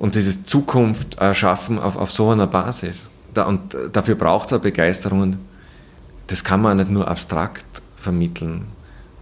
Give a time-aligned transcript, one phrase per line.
[0.00, 3.06] und diese Zukunft erschaffen auf, auf so einer Basis.
[3.34, 5.20] Da, und dafür braucht es eine Begeisterung.
[5.20, 5.38] Und
[6.26, 7.64] das kann man nicht nur abstrakt
[7.96, 8.64] vermitteln.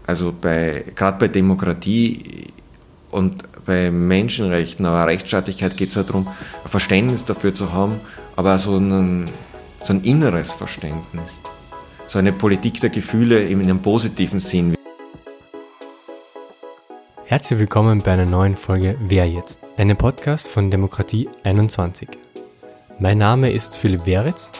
[0.07, 2.47] Also gerade bei Demokratie
[3.11, 8.01] und bei Menschenrechten, aber Rechtsstaatlichkeit geht es ja darum, ein Verständnis dafür zu haben,
[8.37, 9.29] aber so ein,
[9.83, 11.41] so ein inneres Verständnis.
[12.07, 14.78] So eine Politik der Gefühle in einem positiven Sinn.
[17.29, 19.61] Herzlich willkommen bei einer neuen Folge Wer jetzt?
[19.79, 22.09] Einem Podcast von Demokratie 21.
[23.01, 24.51] Mein Name ist Philipp Weritz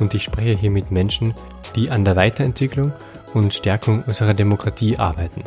[0.00, 1.32] und ich spreche hier mit Menschen,
[1.74, 2.92] die an der Weiterentwicklung
[3.32, 5.42] und Stärkung unserer Demokratie arbeiten.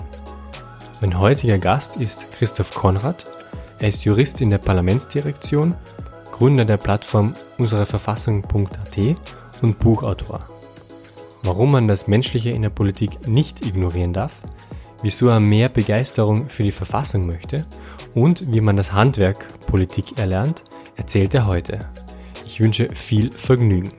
[1.00, 3.23] Mein heutiger Gast ist Christoph Konrad.
[3.78, 5.76] Er ist Jurist in der Parlamentsdirektion,
[6.31, 8.98] Gründer der Plattform unsereverfassung.at
[9.62, 10.50] und Buchautor.
[11.44, 14.34] Warum man das Menschliche in der Politik nicht ignorieren darf–
[15.04, 17.66] wieso er mehr Begeisterung für die Verfassung möchte
[18.16, 20.64] und wie man das Handwerk Politik erlernt,
[20.96, 21.78] erzählt er heute.
[22.48, 23.92] Ich wünsche viel Vergnügen.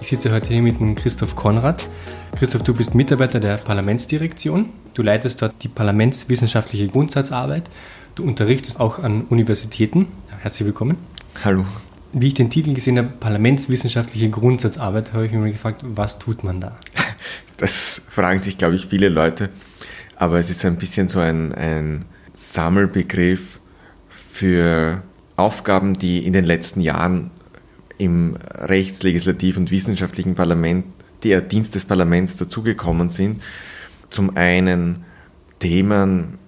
[0.00, 1.82] Ich sitze heute hier mit dem Christoph Konrad.
[2.36, 4.68] Christoph, du bist Mitarbeiter der Parlamentsdirektion.
[4.92, 7.70] Du leitest dort die parlamentswissenschaftliche Grundsatzarbeit.
[8.14, 10.08] Du unterrichtest auch an Universitäten.
[10.42, 10.98] Herzlich willkommen.
[11.42, 11.64] Hallo
[12.14, 16.60] wie ich den Titel gesehen habe, Parlamentswissenschaftliche Grundsatzarbeit, habe ich mir gefragt, was tut man
[16.60, 16.78] da?
[17.56, 19.48] Das fragen sich, glaube ich, viele Leute.
[20.16, 22.04] Aber es ist ein bisschen so ein, ein
[22.34, 23.60] Sammelbegriff
[24.08, 25.02] für
[25.36, 27.30] Aufgaben, die in den letzten Jahren
[27.96, 30.84] im Rechts-, Legislativ- und Wissenschaftlichen Parlament,
[31.22, 33.40] der Dienst des Parlaments dazugekommen sind.
[34.10, 35.04] Zum einen
[35.60, 36.38] Themen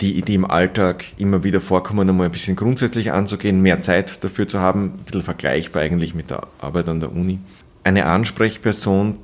[0.00, 4.48] die, die im Alltag immer wieder vorkommen, einmal ein bisschen grundsätzlich anzugehen, mehr Zeit dafür
[4.48, 7.38] zu haben, ein bisschen vergleichbar eigentlich mit der Arbeit an der Uni.
[7.84, 9.16] Eine Ansprechperson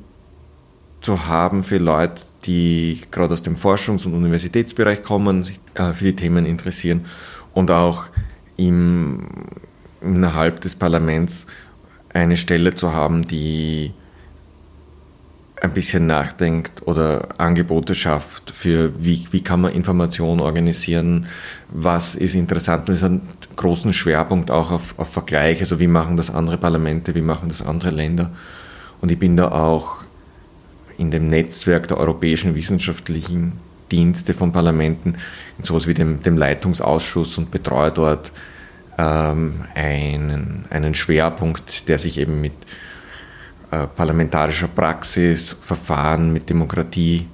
[1.01, 6.05] zu haben für Leute, die gerade aus dem Forschungs- und Universitätsbereich kommen, sich äh, für
[6.05, 7.07] die Themen interessieren
[7.55, 8.05] und auch
[8.57, 9.29] im,
[10.01, 11.47] innerhalb des Parlaments
[12.13, 13.93] eine Stelle zu haben, die
[15.67, 21.27] ein bisschen nachdenkt oder Angebote schafft für wie, wie kann man Informationen organisieren,
[21.69, 23.21] was ist interessant und ist ein
[23.57, 27.63] großen Schwerpunkt auch auf, auf Vergleich, also wie machen das andere Parlamente, wie machen das
[27.63, 28.31] andere Länder.
[29.01, 29.97] Und ich bin da auch
[30.99, 33.53] in dem Netzwerk der europäischen wissenschaftlichen
[33.91, 35.17] Dienste von Parlamenten,
[35.59, 38.33] in sowas wie dem, dem Leitungsausschuss und betreue dort
[38.99, 42.55] ähm, einen, einen Schwerpunkt, der sich eben mit
[43.77, 47.27] äh, parlamentarischer Praxis, Verfahren mit Demokratie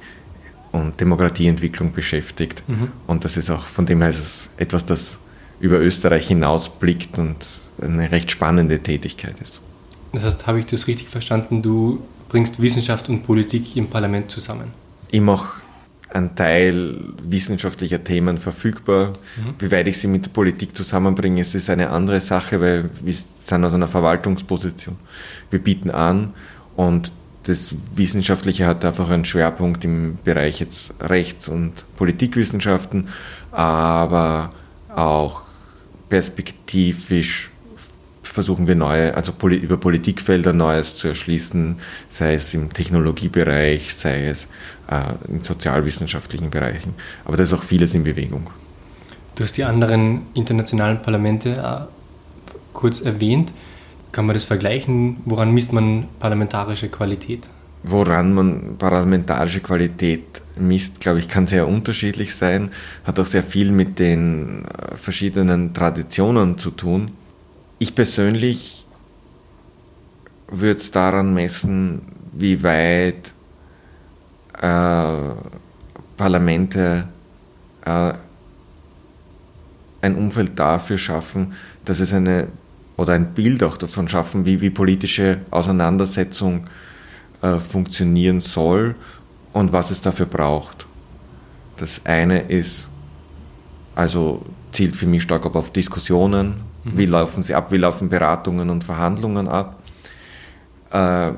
[0.72, 2.64] und Demokratieentwicklung beschäftigt.
[2.66, 2.88] Mhm.
[3.06, 5.18] Und das ist auch, von dem her ist es etwas, das
[5.60, 7.36] über Österreich hinausblickt und
[7.80, 9.60] eine recht spannende Tätigkeit ist.
[10.12, 14.72] Das heißt, habe ich das richtig verstanden, du bringst Wissenschaft und Politik im Parlament zusammen?
[15.10, 15.61] Ich mache
[16.14, 19.12] einen Teil wissenschaftlicher Themen verfügbar.
[19.36, 19.54] Mhm.
[19.58, 23.14] Wie weit ich sie mit der Politik zusammenbringe, ist es eine andere Sache, weil wir
[23.14, 24.96] sind aus einer Verwaltungsposition.
[25.50, 26.34] Wir bieten an
[26.76, 27.12] und
[27.44, 33.08] das Wissenschaftliche hat einfach einen Schwerpunkt im Bereich jetzt Rechts- und Politikwissenschaften,
[33.50, 34.50] aber
[34.94, 35.42] auch
[36.08, 37.51] perspektivisch
[38.32, 41.76] versuchen wir neue, also über Politikfelder Neues zu erschließen,
[42.10, 44.48] sei es im Technologiebereich, sei es
[44.88, 46.94] äh, in sozialwissenschaftlichen Bereichen.
[47.24, 48.50] Aber da ist auch vieles in Bewegung.
[49.34, 51.84] Du hast die anderen internationalen Parlamente äh,
[52.72, 53.52] kurz erwähnt.
[54.12, 55.18] Kann man das vergleichen?
[55.24, 57.48] Woran misst man parlamentarische Qualität?
[57.82, 62.70] Woran man parlamentarische Qualität misst, glaube ich, kann sehr unterschiedlich sein,
[63.04, 67.10] hat auch sehr viel mit den äh, verschiedenen Traditionen zu tun.
[67.82, 68.86] Ich persönlich
[70.46, 73.32] würde es daran messen, wie weit
[74.56, 75.34] äh,
[76.16, 77.08] Parlamente
[77.84, 78.12] äh,
[80.00, 81.54] ein Umfeld dafür schaffen,
[81.84, 82.46] dass es eine
[82.96, 86.68] oder ein Bild auch davon schaffen, wie, wie politische Auseinandersetzung
[87.40, 88.94] äh, funktionieren soll
[89.52, 90.86] und was es dafür braucht.
[91.78, 92.86] Das eine ist,
[93.96, 96.98] also zielt für mich stark auf Diskussionen, mhm.
[96.98, 99.78] wie laufen sie ab, wie laufen Beratungen und Verhandlungen ab.
[100.90, 101.32] Äh,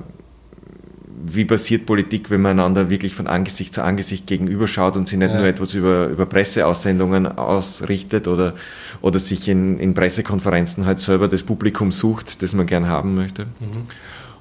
[1.26, 5.31] wie passiert Politik, wenn man einander wirklich von Angesicht zu Angesicht gegenüberschaut und sie nicht
[5.31, 5.38] ja.
[5.38, 8.55] nur etwas über, über Presseaussendungen ausrichtet oder,
[9.00, 13.46] oder sich in, in Pressekonferenzen halt selber das Publikum sucht, das man gern haben möchte.
[13.61, 13.87] Mhm.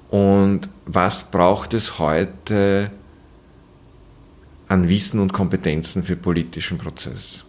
[0.10, 2.92] Und was braucht es heute
[4.68, 7.46] an Wissen und Kompetenzen für politischen Prozess?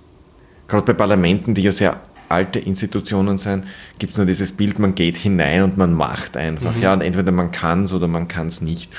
[0.69, 3.65] Gerade bei Parlamenten, die ja sehr alte Institutionen sind,
[3.99, 6.75] gibt es nur dieses Bild, man geht hinein und man macht einfach.
[6.75, 6.82] Mhm.
[6.82, 8.91] Ja, und entweder man kann es oder man kann es nicht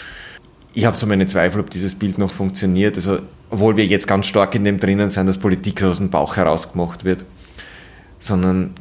[0.75, 2.97] ich habe so meine Zweifel, ob dieses Bild noch funktioniert.
[2.97, 3.19] Also
[3.49, 6.73] obwohl wir jetzt ganz stark in dem drinnen sind, dass Politik aus dem Bauch heraus
[6.73, 7.23] gemacht wird,
[8.19, 8.73] sondern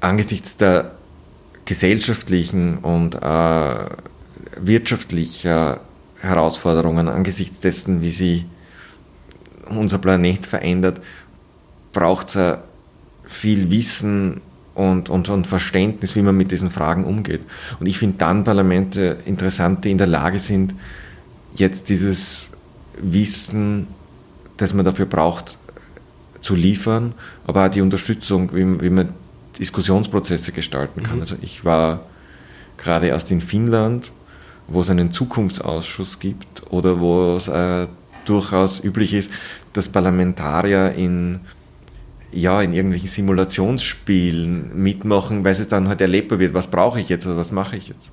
[0.00, 0.92] angesichts der
[1.66, 3.84] gesellschaftlichen und äh,
[4.56, 5.76] wirtschaftlichen
[6.20, 8.46] Herausforderungen, angesichts dessen, wie sich
[9.68, 11.02] unser Planet verändert,
[11.92, 12.58] braucht es
[13.30, 14.40] viel Wissen
[14.74, 17.42] und, und, und Verständnis, wie man mit diesen Fragen umgeht.
[17.78, 20.74] Und ich finde dann Parlamente interessant, die in der Lage sind,
[21.54, 22.50] jetzt dieses
[23.00, 23.86] Wissen,
[24.56, 25.56] das man dafür braucht,
[26.40, 27.14] zu liefern,
[27.46, 29.12] aber auch die Unterstützung, wie, wie man
[29.58, 31.16] Diskussionsprozesse gestalten kann.
[31.16, 31.22] Mhm.
[31.22, 32.00] Also ich war
[32.78, 34.10] gerade erst in Finnland,
[34.66, 37.86] wo es einen Zukunftsausschuss gibt oder wo es äh,
[38.24, 39.30] durchaus üblich ist,
[39.72, 41.40] dass Parlamentarier in
[42.32, 47.26] ja, in irgendwelchen Simulationsspielen mitmachen, weil es dann halt erlebbar wird, was brauche ich jetzt
[47.26, 48.12] oder was mache ich jetzt.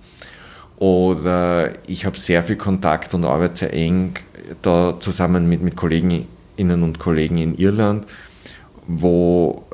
[0.78, 4.14] Oder ich habe sehr viel Kontakt und arbeite sehr eng
[4.62, 6.28] da zusammen mit, mit Kolleginnen
[6.58, 8.06] und Kollegen in Irland,
[8.86, 9.68] wo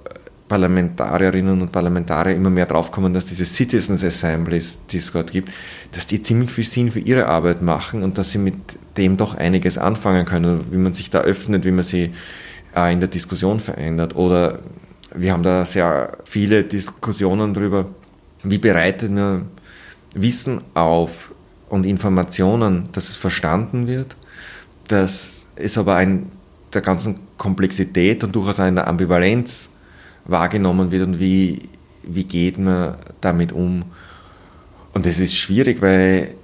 [0.47, 5.49] Parlamentarierinnen und Parlamentarier immer mehr draufkommen, dass diese Citizens Assemblies, die es dort gibt,
[5.93, 8.55] dass die ziemlich viel Sinn für ihre Arbeit machen und dass sie mit
[8.97, 12.11] dem doch einiges anfangen können, wie man sich da öffnet, wie man sie
[12.75, 14.15] in der Diskussion verändert.
[14.15, 14.59] Oder
[15.13, 17.85] wir haben da sehr viele Diskussionen darüber,
[18.43, 19.49] wie bereitet man
[20.13, 21.31] Wissen auf
[21.69, 24.15] und Informationen, dass es verstanden wird,
[24.87, 26.31] dass es aber ein,
[26.73, 29.69] der ganzen Komplexität und durchaus einer Ambivalenz
[30.25, 31.69] wahrgenommen wird und wie,
[32.03, 33.83] wie geht man damit um.
[34.93, 36.35] Und es ist schwierig, weil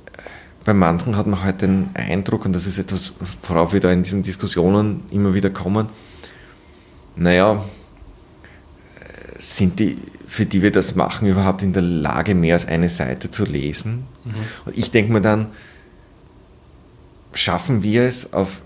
[0.65, 3.13] bei manchen hat man halt den Eindruck, und das ist etwas,
[3.47, 5.87] worauf wir da in diesen Diskussionen immer wieder kommen,
[7.15, 7.63] naja,
[9.39, 9.97] sind die,
[10.27, 14.05] für die wir das machen, überhaupt in der Lage, mehr als eine Seite zu lesen?
[14.25, 14.33] Mhm.
[14.65, 15.47] Und ich denke mir dann,
[17.33, 18.61] schaffen wir es auf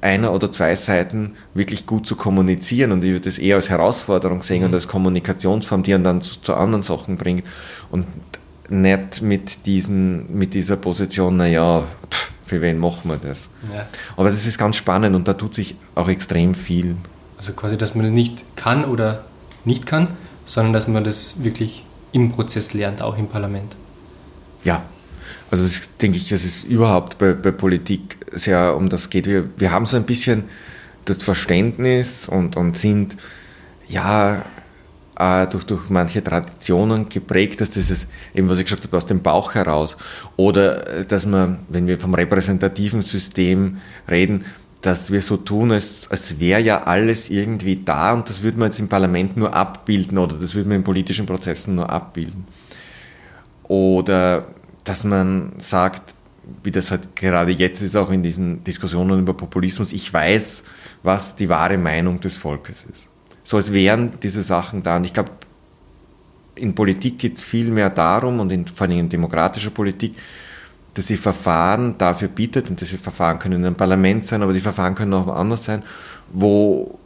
[0.00, 4.42] einer oder zwei Seiten wirklich gut zu kommunizieren und ich würde das eher als Herausforderung
[4.42, 4.66] sehen mhm.
[4.66, 7.44] und als Kommunikationsform, die einen dann zu, zu, anderen Sachen bringt
[7.90, 8.06] und
[8.68, 11.84] nicht mit, diesen, mit dieser Position, naja,
[12.48, 13.48] für wen machen wir das?
[13.72, 13.86] Ja.
[14.16, 16.96] Aber das ist ganz spannend und da tut sich auch extrem viel.
[17.36, 19.24] Also quasi, dass man das nicht kann oder
[19.64, 20.08] nicht kann,
[20.44, 23.76] sondern dass man das wirklich im Prozess lernt, auch im Parlament.
[24.64, 24.82] Ja,
[25.50, 29.26] also das denke ich, dass es überhaupt bei, bei Politik sehr um das geht.
[29.26, 30.44] Wir, wir haben so ein bisschen
[31.04, 33.16] das Verständnis und, und sind
[33.88, 34.42] ja
[35.18, 39.06] äh, durch, durch manche Traditionen geprägt, dass das ist, eben was ich gesagt habe, aus
[39.06, 39.96] dem Bauch heraus.
[40.36, 43.78] Oder äh, dass man, wenn wir vom repräsentativen System
[44.08, 44.44] reden,
[44.80, 48.68] dass wir so tun, als, als wäre ja alles irgendwie da und das würde man
[48.68, 52.46] jetzt im Parlament nur abbilden oder das würde man in politischen Prozessen nur abbilden.
[53.64, 54.46] Oder
[54.84, 56.14] dass man sagt,
[56.62, 60.62] wie das halt gerade jetzt ist, auch in diesen Diskussionen über Populismus, ich weiß,
[61.02, 63.07] was die wahre Meinung des Volkes ist.
[63.48, 64.96] So als wären diese Sachen da.
[64.96, 65.30] Und ich glaube,
[66.54, 70.16] in Politik geht es viel mehr darum, und in, vor allem in demokratischer Politik,
[70.92, 74.60] dass sie Verfahren dafür bietet, und diese Verfahren können in einem Parlament sein, aber die
[74.60, 75.82] Verfahren können auch woanders sein,
[76.30, 76.98] wo,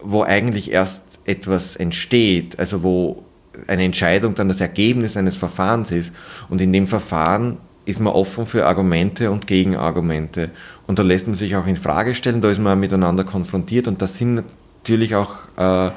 [0.00, 3.22] wo eigentlich erst etwas entsteht, also wo
[3.68, 6.12] eine Entscheidung dann das Ergebnis eines Verfahrens ist.
[6.48, 10.50] Und in dem Verfahren ist man offen für Argumente und Gegenargumente.
[10.88, 14.02] Und da lässt man sich auch in Frage stellen, da ist man miteinander konfrontiert und
[14.02, 14.42] das sind
[14.88, 15.90] natürlich auch äh,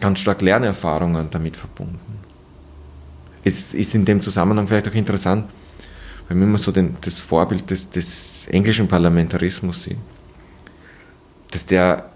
[0.00, 2.18] ganz stark Lernerfahrungen damit verbunden.
[3.42, 5.46] Es ist in dem Zusammenhang vielleicht auch interessant,
[6.28, 9.96] wenn man so den, das Vorbild des, des englischen Parlamentarismus sieht,
[11.50, 12.10] dass der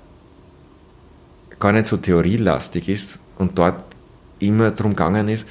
[1.58, 3.82] gar nicht so theorielastig ist und dort
[4.38, 5.46] immer darum gegangen ist,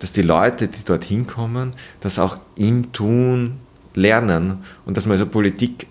[0.00, 3.60] dass die Leute, die dort hinkommen, das auch im Tun
[3.94, 5.86] lernen und dass man also Politik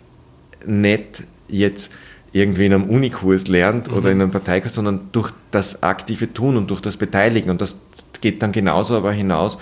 [0.66, 1.92] nicht jetzt
[2.32, 3.98] irgendwie in einem Unikurs lernt mhm.
[3.98, 7.50] oder in einem Parteikurs, sondern durch das aktive Tun und durch das Beteiligen.
[7.50, 7.76] Und das
[8.22, 9.58] geht dann genauso aber hinaus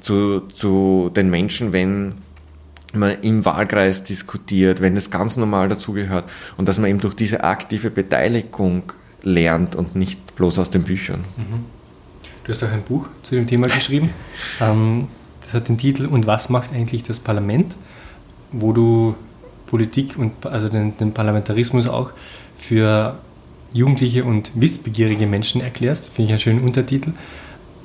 [0.00, 2.14] zu, zu den Menschen, wenn
[2.92, 6.24] man im Wahlkreis diskutiert, wenn das ganz normal dazugehört
[6.56, 11.24] und dass man eben durch diese aktive Beteiligung lernt und nicht bloß aus den Büchern.
[11.36, 11.64] Mhm.
[12.44, 14.10] Du hast auch ein Buch zu dem Thema geschrieben.
[14.60, 15.08] ähm,
[15.40, 17.76] das hat den Titel Und was macht eigentlich das Parlament?
[18.50, 19.14] Wo du
[19.70, 22.10] Politik und also den, den Parlamentarismus auch
[22.58, 23.18] für
[23.72, 26.08] jugendliche und wissbegierige Menschen erklärst.
[26.08, 27.12] Finde ich einen schönen Untertitel.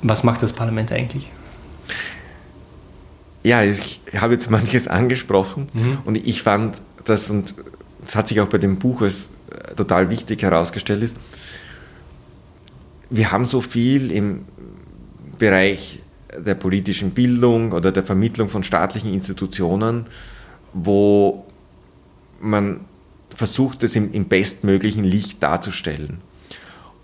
[0.02, 1.30] Was macht das Parlament eigentlich?
[3.44, 5.98] Ja, ich habe jetzt manches angesprochen mhm.
[6.04, 7.54] und ich fand das, und
[8.04, 9.28] das hat sich auch bei dem Buch als
[9.76, 11.16] total wichtig herausgestellt, ist,
[13.08, 14.44] wir haben so viel im
[15.38, 16.00] Bereich
[16.36, 20.06] der politischen Bildung oder der Vermittlung von staatlichen Institutionen,
[20.72, 21.45] wo
[22.40, 22.80] man
[23.34, 26.20] versucht es im, im bestmöglichen Licht darzustellen.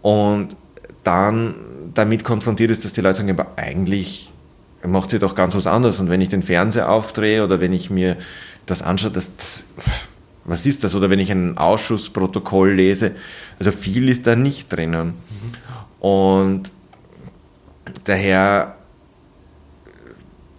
[0.01, 0.57] Und
[1.05, 1.55] dann
[1.95, 4.31] damit konfrontiert ist, dass die Leute sagen, aber eigentlich
[4.85, 6.01] macht sie doch ganz was anderes.
[6.01, 8.17] Und wenn ich den Fernseher aufdrehe oder wenn ich mir
[8.67, 9.65] das anschaue, das, das,
[10.45, 10.95] was ist das?
[10.95, 13.13] Oder wenn ich ein Ausschussprotokoll lese,
[13.59, 15.15] also viel ist da nicht drinnen.
[16.01, 16.73] Und
[18.05, 18.77] daher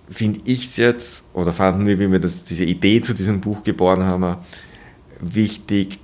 [0.10, 3.64] finde ich es jetzt, oder fanden wir, wie wir das, diese Idee zu diesem Buch
[3.64, 4.38] geboren haben,
[5.24, 6.00] wichtig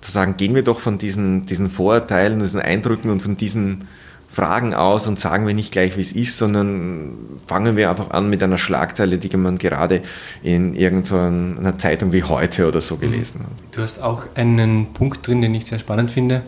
[0.00, 3.88] zu sagen, gehen wir doch von diesen, diesen Vorurteilen, diesen Eindrücken und von diesen
[4.28, 7.14] Fragen aus und sagen wir nicht gleich, wie es ist, sondern
[7.46, 10.02] fangen wir einfach an mit einer Schlagzeile, die man gerade
[10.42, 13.48] in irgendeiner Zeitung wie heute oder so gelesen hat.
[13.72, 16.42] Du hast auch einen Punkt drin, den ich sehr spannend finde,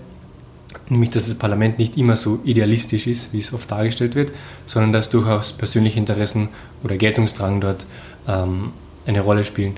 [0.91, 4.33] nämlich dass das Parlament nicht immer so idealistisch ist, wie es oft dargestellt wird,
[4.67, 6.51] sondern dass durchaus persönliche Interessen
[6.85, 7.87] oder Geltungsdrang dort
[8.27, 8.73] ähm,
[9.07, 9.77] eine Rolle spielen.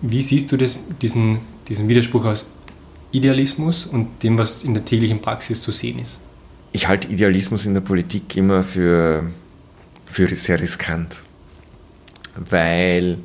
[0.00, 2.46] Wie siehst du das, diesen, diesen Widerspruch aus
[3.12, 6.18] Idealismus und dem, was in der täglichen Praxis zu sehen ist?
[6.72, 9.30] Ich halte Idealismus in der Politik immer für,
[10.06, 11.22] für sehr riskant,
[12.34, 13.18] weil,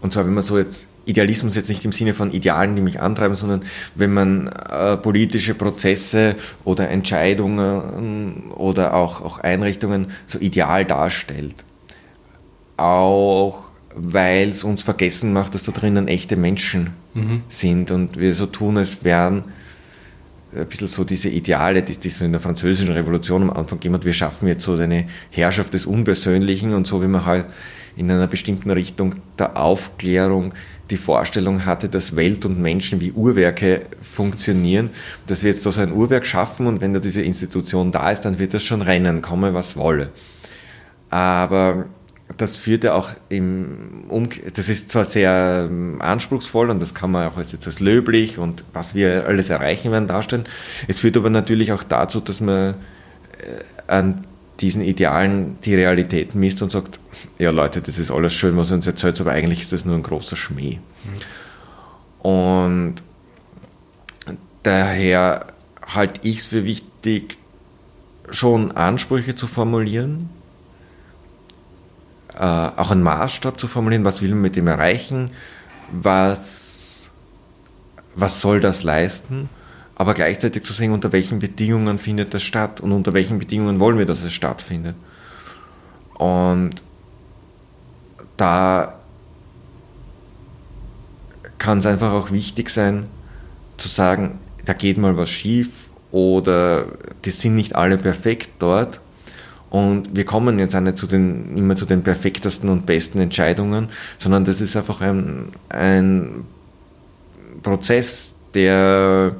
[0.00, 3.00] und zwar wenn man so jetzt Idealismus jetzt nicht im Sinne von Idealen, die mich
[3.00, 3.62] antreiben, sondern
[3.94, 6.34] wenn man äh, politische Prozesse
[6.64, 11.64] oder Entscheidungen oder auch, auch Einrichtungen so ideal darstellt.
[12.76, 17.42] Auch weil es uns vergessen macht, dass da drinnen echte Menschen mhm.
[17.48, 19.44] sind und wir so tun, als wären
[20.54, 23.94] ein bisschen so diese Ideale, die, die so in der französischen Revolution am Anfang gegeben
[23.94, 27.46] hat, wir schaffen jetzt so eine Herrschaft des Unpersönlichen und so wie man halt
[27.96, 30.52] in einer bestimmten Richtung der Aufklärung
[30.90, 34.90] die Vorstellung hatte, dass Welt und Menschen wie Uhrwerke funktionieren,
[35.26, 38.22] dass wir jetzt da so ein Uhrwerk schaffen und wenn da diese Institution da ist,
[38.22, 40.10] dann wird das schon rennen, komme was wolle.
[41.10, 41.86] Aber
[42.38, 47.10] das führt ja auch im Umkehr, das ist zwar sehr ähm, anspruchsvoll und das kann
[47.10, 50.44] man auch jetzt als löblich und was wir alles erreichen werden darstellen.
[50.88, 52.74] Es führt aber natürlich auch dazu, dass man äh,
[53.86, 54.24] an
[54.60, 56.98] diesen Idealen die Realität misst und sagt,
[57.38, 59.94] ja Leute, das ist alles schön, was ihr uns erzählt, aber eigentlich ist das nur
[59.94, 60.78] ein großer Schmäh.
[62.24, 62.30] Mhm.
[62.30, 62.94] Und
[64.62, 65.46] daher
[65.86, 67.38] halte ich es für wichtig,
[68.30, 70.28] schon Ansprüche zu formulieren,
[72.36, 75.30] äh, auch einen Maßstab zu formulieren, was will man mit dem erreichen,
[75.90, 77.10] was,
[78.14, 79.48] was soll das leisten
[79.98, 83.98] aber gleichzeitig zu sehen, unter welchen Bedingungen findet das statt und unter welchen Bedingungen wollen
[83.98, 84.94] wir, dass es stattfindet.
[86.14, 86.82] Und
[88.36, 88.94] da
[91.56, 93.06] kann es einfach auch wichtig sein,
[93.78, 96.86] zu sagen, da geht mal was schief oder
[97.24, 99.00] die sind nicht alle perfekt dort.
[99.70, 103.88] Und wir kommen jetzt auch nicht zu den, immer zu den perfektesten und besten Entscheidungen,
[104.18, 106.44] sondern das ist einfach ein, ein
[107.62, 109.36] Prozess, der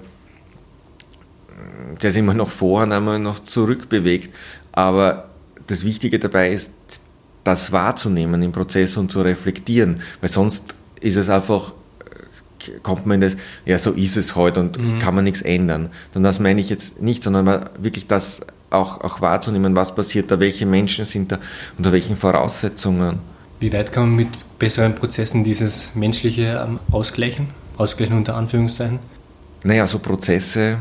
[2.03, 4.35] der sich immer noch vor und einmal noch zurückbewegt.
[4.73, 5.31] Aber
[5.67, 6.71] das Wichtige dabei ist,
[7.45, 10.63] das wahrzunehmen im Prozess und zu reflektieren, weil sonst
[11.01, 11.73] ist es einfach,
[12.83, 14.99] kommt man in das, ja, so ist es heute und mhm.
[14.99, 15.91] kann man nichts ändern.
[16.13, 18.41] Dann das meine ich jetzt nicht, sondern wirklich das
[18.71, 21.39] auch, auch wahrzunehmen, was passiert da, welche Menschen sind da,
[21.79, 23.19] unter welchen Voraussetzungen.
[23.61, 27.49] Wie weit kann man mit besseren Prozessen dieses Menschliche ähm, ausgleichen?
[27.79, 28.99] Ausgleichen unter Anführungszeichen?
[29.63, 30.79] Naja, so Prozesse,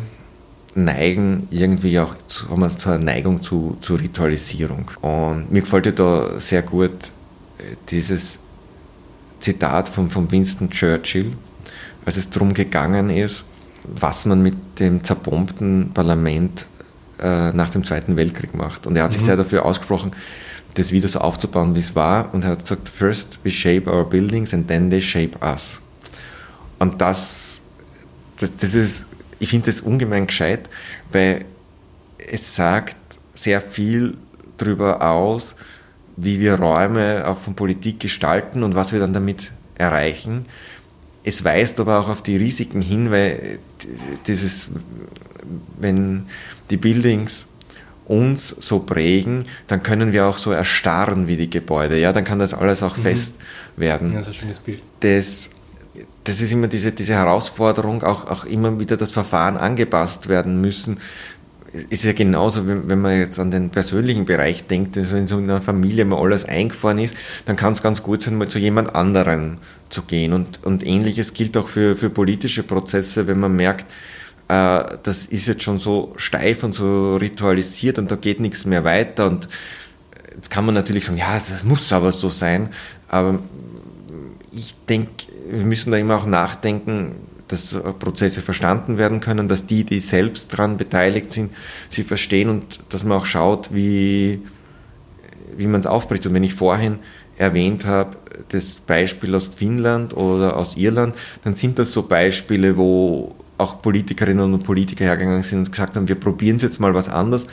[0.75, 4.91] neigen irgendwie auch zu, haben wir zu einer Neigung zu, zu Ritualisierung.
[5.01, 6.91] Und mir gefällt ja da sehr gut
[7.57, 8.39] äh, dieses
[9.39, 11.33] Zitat von, von Winston Churchill,
[12.05, 13.45] als es darum gegangen ist,
[13.83, 16.67] was man mit dem zerbombten Parlament
[17.21, 18.87] äh, nach dem Zweiten Weltkrieg macht.
[18.87, 19.27] Und er hat sich mhm.
[19.27, 20.11] sehr dafür ausgesprochen,
[20.73, 22.33] das wieder so aufzubauen, wie es war.
[22.33, 25.81] Und er hat gesagt, first we shape our buildings and then they shape us.
[26.79, 27.61] Und das,
[28.37, 29.05] das, das ist
[29.39, 30.69] ich finde das ungemein gescheit,
[31.11, 31.45] weil
[32.17, 32.97] es sagt
[33.33, 34.17] sehr viel
[34.57, 35.55] darüber aus,
[36.17, 40.45] wie wir Räume auch von Politik gestalten und was wir dann damit erreichen.
[41.23, 43.59] Es weist aber auch auf die Risiken hin, weil
[44.27, 44.69] dieses,
[45.79, 46.23] wenn
[46.69, 47.47] die Buildings
[48.05, 51.99] uns so prägen, dann können wir auch so erstarren wie die Gebäude.
[51.99, 53.01] Ja, dann kann das alles auch mhm.
[53.01, 53.33] fest
[53.75, 54.13] werden.
[54.13, 54.81] Ja, das ist ein schönes Bild.
[54.99, 55.49] Das
[56.23, 60.97] das ist immer diese, diese Herausforderung, auch, auch immer wieder das Verfahren angepasst werden müssen.
[61.89, 65.37] Ist ja genauso, wenn, wenn man jetzt an den persönlichen Bereich denkt, also in so
[65.37, 68.95] einer Familie mal alles eingefahren ist, dann kann es ganz gut sein, mal zu jemand
[68.95, 69.57] anderen
[69.89, 70.33] zu gehen.
[70.33, 73.85] Und, und ähnliches gilt auch für, für politische Prozesse, wenn man merkt,
[74.47, 78.83] äh, das ist jetzt schon so steif und so ritualisiert und da geht nichts mehr
[78.83, 79.27] weiter.
[79.27, 79.47] Und
[80.35, 82.69] jetzt kann man natürlich sagen, ja, es muss aber so sein.
[83.07, 83.39] Aber
[84.51, 87.15] ich denke, wir müssen da immer auch nachdenken,
[87.47, 91.51] dass Prozesse verstanden werden können, dass die, die selbst daran beteiligt sind,
[91.89, 94.41] sie verstehen und dass man auch schaut, wie,
[95.55, 96.25] wie man es aufbricht.
[96.25, 96.99] Und wenn ich vorhin
[97.37, 98.17] erwähnt habe,
[98.49, 104.53] das Beispiel aus Finnland oder aus Irland, dann sind das so Beispiele, wo auch Politikerinnen
[104.53, 107.47] und Politiker hergegangen sind und gesagt haben, wir probieren es jetzt mal was anderes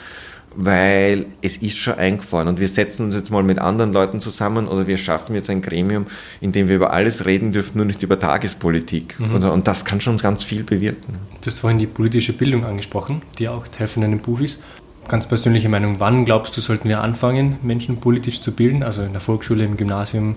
[0.55, 4.67] weil es ist schon eingefahren und wir setzen uns jetzt mal mit anderen Leuten zusammen
[4.67, 6.05] oder wir schaffen jetzt ein Gremium,
[6.41, 9.19] in dem wir über alles reden dürfen, nur nicht über Tagespolitik.
[9.19, 9.35] Mhm.
[9.35, 11.15] Und, und das kann schon ganz viel bewirken.
[11.41, 14.59] Du hast vorhin die politische Bildung angesprochen, die auch Teil von deinem Buch ist.
[15.07, 19.11] Ganz persönliche Meinung, wann glaubst du, sollten wir anfangen, Menschen politisch zu bilden, also in
[19.11, 20.35] der Volksschule, im Gymnasium,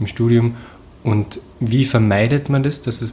[0.00, 0.56] im Studium?
[1.04, 3.12] Und wie vermeidet man das, dass es,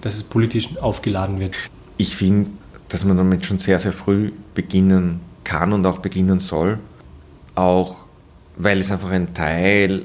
[0.00, 1.56] dass es politisch aufgeladen wird?
[1.96, 2.50] Ich finde,
[2.88, 6.78] dass man damit schon sehr, sehr früh beginnen kann und auch beginnen soll,
[7.54, 7.96] auch
[8.56, 10.02] weil es einfach ein Teil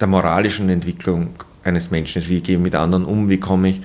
[0.00, 1.30] der moralischen Entwicklung
[1.62, 2.28] eines Menschen ist.
[2.28, 3.28] Wie gehe ich mit anderen um?
[3.28, 3.80] Wie komme ich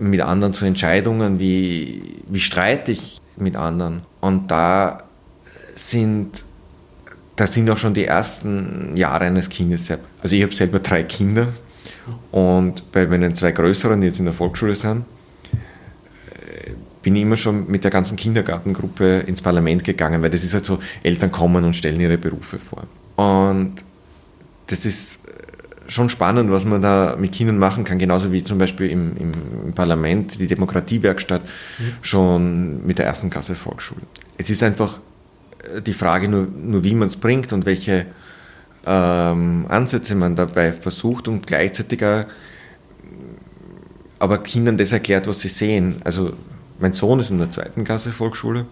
[0.00, 1.38] mit anderen zu Entscheidungen?
[1.38, 4.02] Wie, wie streite ich mit anderen?
[4.20, 5.04] Und da
[5.74, 6.44] sind,
[7.36, 9.90] da sind auch schon die ersten Jahre eines Kindes.
[10.22, 11.48] Also ich habe selber drei Kinder
[12.30, 15.04] und bei meinen zwei größeren, die jetzt in der Volksschule sind,
[17.02, 20.64] bin ich immer schon mit der ganzen Kindergartengruppe ins Parlament gegangen, weil das ist halt
[20.64, 22.84] so, Eltern kommen und stellen ihre Berufe vor.
[23.16, 23.84] Und
[24.66, 25.20] das ist
[25.86, 29.32] schon spannend, was man da mit Kindern machen kann, genauso wie zum Beispiel im, im,
[29.66, 31.92] im Parlament, die Demokratiewerkstatt, mhm.
[32.02, 34.02] schon mit der ersten Klasse Volksschule.
[34.36, 35.00] Es ist einfach
[35.86, 38.06] die Frage nur, nur wie man es bringt und welche
[38.86, 42.24] ähm, Ansätze man dabei versucht und gleichzeitig auch,
[44.18, 45.96] aber Kindern das erklärt, was sie sehen.
[46.04, 46.32] Also
[46.78, 48.66] mein Sohn ist in der zweiten Klasse Volksschule.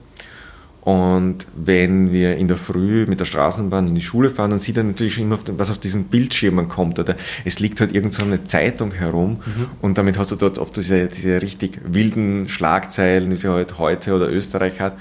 [0.86, 4.76] Und wenn wir in der Früh mit der Straßenbahn in die Schule fahren, dann sieht
[4.76, 7.00] er natürlich immer, was auf diesen Bildschirmen kommt.
[7.00, 9.66] Oder es liegt halt irgend so eine Zeitung herum mhm.
[9.82, 14.14] und damit hast du dort oft diese, diese richtig wilden Schlagzeilen, die sie halt heute
[14.14, 14.96] oder Österreich hat.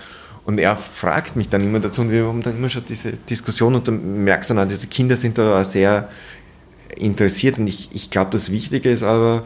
[0.46, 3.74] Und er fragt mich dann immer dazu und wir haben dann immer schon diese Diskussion
[3.76, 6.10] und dann merkst du dann, diese Kinder sind da sehr
[6.96, 9.42] interessiert und ich, ich glaube, das Wichtige ist aber,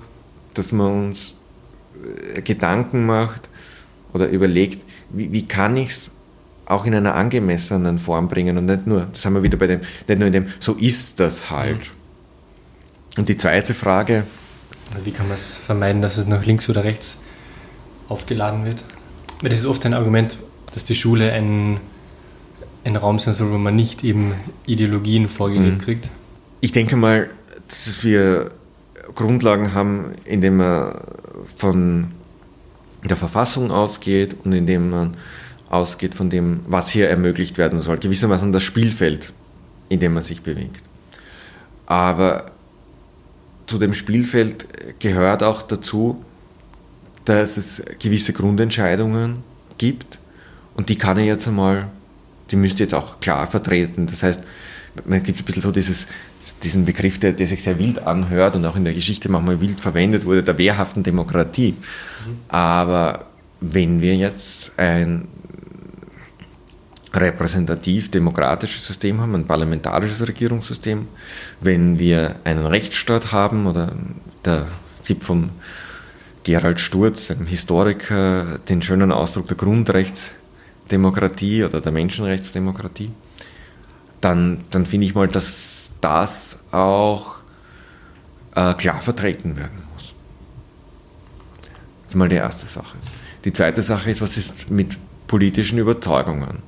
[0.53, 1.35] dass wir uns
[2.35, 3.49] äh, Gedanken macht,
[4.13, 6.11] oder überlegt, wie, wie kann ich es
[6.65, 9.81] auch in einer angemessenen Form bringen und nicht nur, das haben wir wieder bei dem,
[10.07, 11.91] nicht nur in dem, so ist das halt.
[13.17, 14.23] Und die zweite Frage.
[15.03, 17.19] Wie kann man es vermeiden, dass es nach links oder rechts
[18.07, 18.83] aufgeladen wird?
[19.41, 20.37] Weil das ist oft ein Argument,
[20.79, 21.77] dass die Schule ein,
[22.85, 24.33] ein Raum sein soll, wo man nicht eben
[24.65, 25.81] Ideologien vorgelebt mhm.
[25.81, 26.09] kriegt.
[26.61, 27.29] Ich denke mal,
[27.67, 28.51] dass wir
[29.13, 31.01] Grundlagen haben, indem wir
[31.57, 32.11] von
[33.03, 35.17] der Verfassung ausgeht und indem man
[35.69, 37.97] ausgeht von dem, was hier ermöglicht werden soll.
[37.97, 39.33] Gewissermaßen das Spielfeld,
[39.89, 40.83] in dem man sich bewegt.
[41.87, 42.51] Aber
[43.67, 46.23] zu dem Spielfeld gehört auch dazu,
[47.25, 49.43] dass es gewisse Grundentscheidungen
[49.77, 50.19] gibt
[50.79, 51.89] und die kann ich jetzt einmal,
[52.51, 54.07] die müsste jetzt auch klar vertreten.
[54.07, 54.39] Das heißt,
[55.03, 56.07] man gibt ein bisschen so dieses,
[56.63, 59.81] diesen Begriff, der, der, sich sehr wild anhört und auch in der Geschichte manchmal wild
[59.81, 61.73] verwendet wurde, der wehrhaften Demokratie.
[61.73, 62.37] Mhm.
[62.47, 63.25] Aber
[63.59, 65.27] wenn wir jetzt ein
[67.13, 71.09] repräsentativ-demokratisches System haben, ein parlamentarisches Regierungssystem,
[71.59, 73.91] wenn wir einen Rechtsstaat haben oder
[74.45, 74.67] der
[75.03, 75.49] Tipp von
[76.43, 79.57] Gerald Sturz, einem Historiker, den schönen Ausdruck der
[80.89, 83.11] Grundrechtsdemokratie oder der Menschenrechtsdemokratie,
[84.21, 87.35] dann, dann finde ich mal, dass das auch
[88.55, 90.13] äh, klar vertreten werden muss.
[92.03, 92.97] Das ist mal die erste Sache.
[93.45, 94.97] Die zweite Sache ist, was ist mit
[95.27, 96.59] politischen Überzeugungen?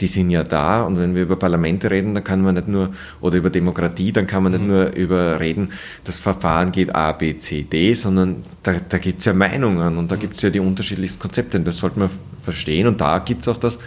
[0.00, 2.90] Die sind ja da und wenn wir über Parlamente reden, dann kann man nicht nur,
[3.20, 4.68] oder über Demokratie, dann kann man nicht mhm.
[4.68, 5.70] nur über reden,
[6.04, 10.10] das Verfahren geht A, B, C, D, sondern da, da gibt es ja Meinungen und
[10.10, 12.10] da gibt es ja die unterschiedlichsten Konzepte und das sollte man
[12.42, 13.78] verstehen und da gibt es auch das,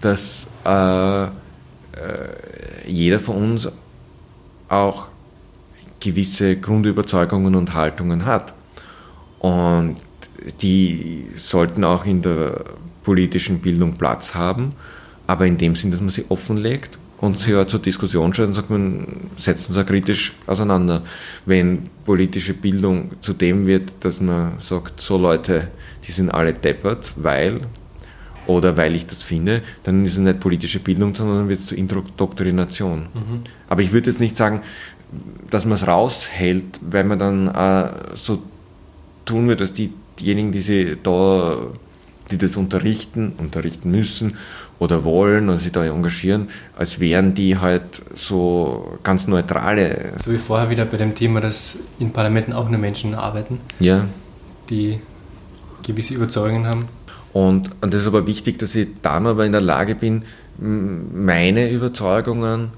[0.00, 1.28] dass äh, äh,
[2.86, 3.68] jeder von uns
[4.68, 5.08] auch
[6.00, 8.54] gewisse Grundüberzeugungen und Haltungen hat.
[9.38, 9.96] Und
[10.62, 12.64] die sollten auch in der
[13.04, 14.72] politischen Bildung Platz haben,
[15.30, 18.54] aber in dem Sinn, dass man sie offenlegt und sie ja zur Diskussion stellt und
[18.54, 21.02] sagt, man setzt uns auch kritisch auseinander.
[21.46, 25.68] Wenn politische Bildung zu dem wird, dass man sagt, so Leute,
[26.04, 27.60] die sind alle deppert, weil
[28.48, 31.66] oder weil ich das finde, dann ist es nicht politische Bildung, sondern dann wird es
[31.66, 33.02] zur Indoktrination.
[33.02, 33.42] Mhm.
[33.68, 34.62] Aber ich würde jetzt nicht sagen,
[35.48, 38.42] dass man es raushält, weil man dann äh, so
[39.26, 41.56] tun wird, dass die, diejenigen, die sie da
[42.30, 44.34] die das unterrichten, unterrichten müssen
[44.80, 50.14] oder wollen oder sich da engagieren, als wären die halt so ganz neutrale.
[50.18, 54.06] So wie vorher wieder bei dem Thema, dass in Parlamenten auch nur Menschen arbeiten, ja.
[54.70, 54.98] die
[55.86, 56.88] gewisse Überzeugungen haben.
[57.32, 60.22] Und, und das ist aber wichtig, dass ich dann aber in der Lage bin,
[60.58, 62.70] meine Überzeugungen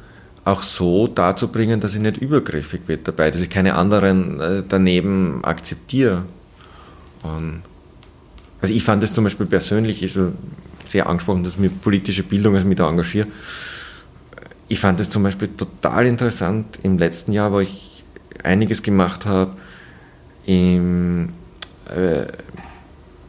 [0.45, 5.45] auch so darzubringen, dass ich nicht übergriffig wird dabei, dass ich keine anderen äh, daneben
[5.45, 6.25] akzeptiere.
[7.23, 7.63] Und
[8.61, 10.17] also ich fand es zum Beispiel persönlich ist
[10.87, 13.27] sehr angesprochen, dass mir politische Bildung, also mich da engagiere.
[14.69, 18.05] Ich fand es zum Beispiel total interessant im letzten Jahr, wo ich
[18.43, 19.57] einiges gemacht habe
[20.47, 21.31] im,
[21.95, 22.25] äh,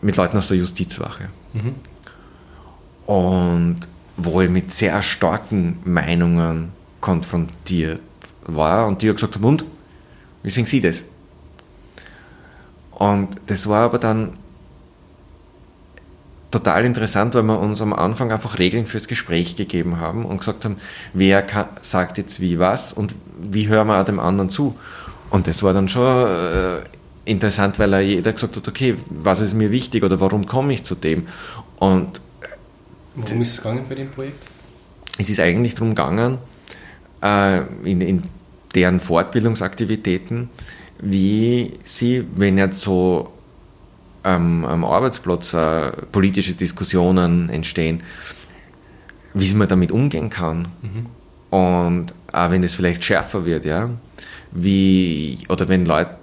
[0.01, 1.29] mit Leuten aus der Justizwache.
[1.53, 1.75] Mhm.
[3.05, 3.81] Und
[4.17, 7.99] wo ich mit sehr starken Meinungen konfrontiert
[8.45, 9.65] war und die hat gesagt haben, und,
[10.43, 11.03] wie sehen Sie das?
[12.91, 14.33] Und das war aber dann
[16.53, 20.65] total interessant, weil wir uns am Anfang einfach Regeln fürs Gespräch gegeben haben und gesagt
[20.65, 20.77] haben,
[21.13, 24.75] wer kann, sagt jetzt wie was und wie hören wir auch dem anderen zu.
[25.31, 26.77] Und das war dann schon äh,
[27.25, 30.93] interessant, weil jeder gesagt hat, okay, was ist mir wichtig oder warum komme ich zu
[30.93, 31.27] dem?
[31.79, 32.21] Und
[33.15, 34.45] Worum ist es gegangen bei dem Projekt?
[35.17, 36.37] Es ist eigentlich darum gegangen,
[37.23, 38.23] äh, in, in
[38.75, 40.49] deren Fortbildungsaktivitäten,
[41.01, 43.32] wie sie, wenn jetzt so
[44.23, 48.03] ähm, am Arbeitsplatz äh, politische Diskussionen entstehen,
[49.33, 50.67] wie man damit umgehen kann.
[50.81, 51.05] Mhm.
[51.49, 53.89] Und auch wenn es vielleicht schärfer wird, ja,
[54.51, 56.17] wie, oder wenn Leute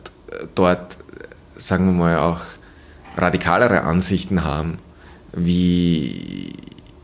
[0.55, 0.97] dort,
[1.57, 2.41] sagen wir mal, auch
[3.17, 4.79] radikalere Ansichten haben,
[5.33, 6.53] wie,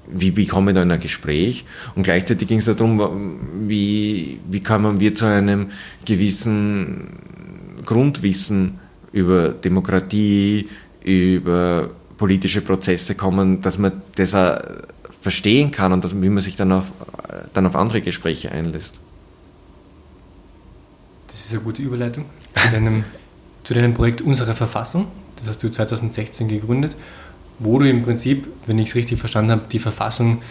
[0.08, 1.64] wie bekomme ich da in ein Gespräch?
[1.94, 5.70] Und gleichzeitig ging es darum, wie, wie kann man wir zu einem
[6.04, 7.18] gewissen
[7.84, 8.78] Grundwissen
[9.12, 10.68] über Demokratie,
[11.06, 14.58] über politische Prozesse kommen, dass man das auch
[15.20, 16.84] verstehen kann und dass, wie man sich dann auf,
[17.52, 19.00] dann auf andere Gespräche einlässt.
[21.26, 23.04] Das ist eine gute Überleitung zu deinem,
[23.64, 25.08] zu deinem Projekt Unsere Verfassung.
[25.36, 26.96] Das hast du 2016 gegründet
[27.58, 30.42] wo du im Prinzip, wenn ich es richtig verstanden habe, die Verfassung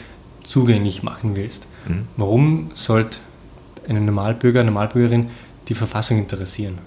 [0.43, 1.67] zugänglich machen willst.
[1.87, 2.07] Mhm.
[2.17, 3.19] Warum sollte
[3.87, 5.29] einen Normalbürger, eine Normalbürgerin
[5.67, 6.79] die Verfassung interessieren?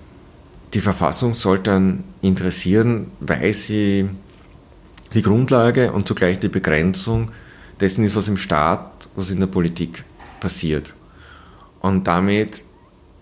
[0.75, 4.09] Die Verfassung sollte dann interessieren, weil sie
[5.15, 7.31] die Grundlage und zugleich die Begrenzung
[7.81, 10.05] dessen ist, was im Staat, was in der Politik
[10.41, 10.93] passiert.
[11.81, 12.63] Und damit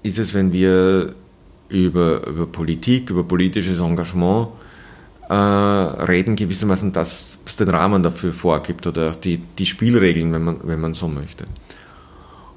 [0.02, 1.14] ist es, wenn wir
[1.68, 4.48] über, über Politik, über politisches Engagement
[5.28, 10.56] äh, reden, gewissermaßen das, was den Rahmen dafür vorgibt oder die, die Spielregeln, wenn man,
[10.62, 11.46] wenn man so möchte.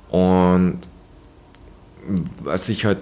[0.09, 0.79] Und
[2.43, 2.99] was ich halt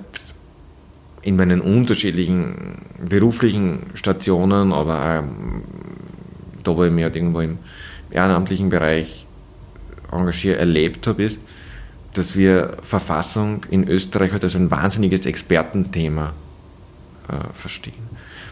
[1.27, 5.63] in meinen unterschiedlichen beruflichen Stationen, aber ähm,
[6.63, 7.57] da, wo ich mich halt irgendwo im
[8.11, 9.25] ehrenamtlichen Bereich
[10.11, 11.39] engagiert erlebt habe, ist,
[12.13, 16.33] dass wir Verfassung in Österreich halt als ein wahnsinniges Expertenthema
[17.29, 18.07] äh, verstehen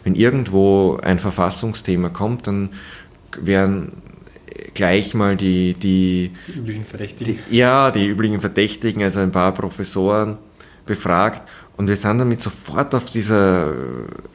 [0.06, 2.70] wenn irgendwo ein Verfassungsthema kommt, dann
[3.42, 3.92] werden
[4.76, 7.40] gleich mal die, die, die üblichen Verdächtigen.
[7.50, 10.38] Die, ja, die üblichen Verdächtigen, also ein paar Professoren
[10.86, 11.42] befragt.
[11.78, 13.74] Und wir sind damit sofort auf dieser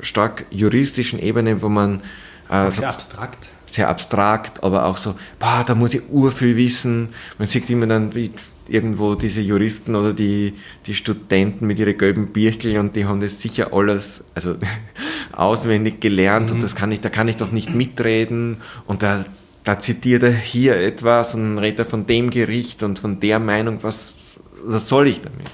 [0.01, 2.03] stark juristischen Ebene, wo man.
[2.51, 3.49] Äh, sehr abstrakt.
[3.67, 7.11] Sehr abstrakt, aber auch so, boah, da muss ich urviel wissen.
[7.39, 8.33] Man sieht immer dann, wie
[8.71, 10.55] irgendwo diese Juristen oder die,
[10.87, 14.57] die Studenten mit ihren gelben Birkel und die haben das sicher alles, also
[15.33, 16.57] auswendig gelernt mhm.
[16.57, 19.25] und das kann ich, da kann ich doch nicht mitreden und da,
[19.65, 23.39] da zitiert er hier etwas und dann redet er von dem Gericht und von der
[23.39, 25.51] Meinung, was, was soll ich damit?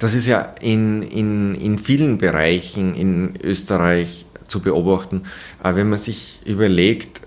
[0.00, 5.24] Das ist ja in, in, in vielen Bereichen in Österreich zu beobachten.
[5.62, 7.20] Aber wenn man sich überlegt,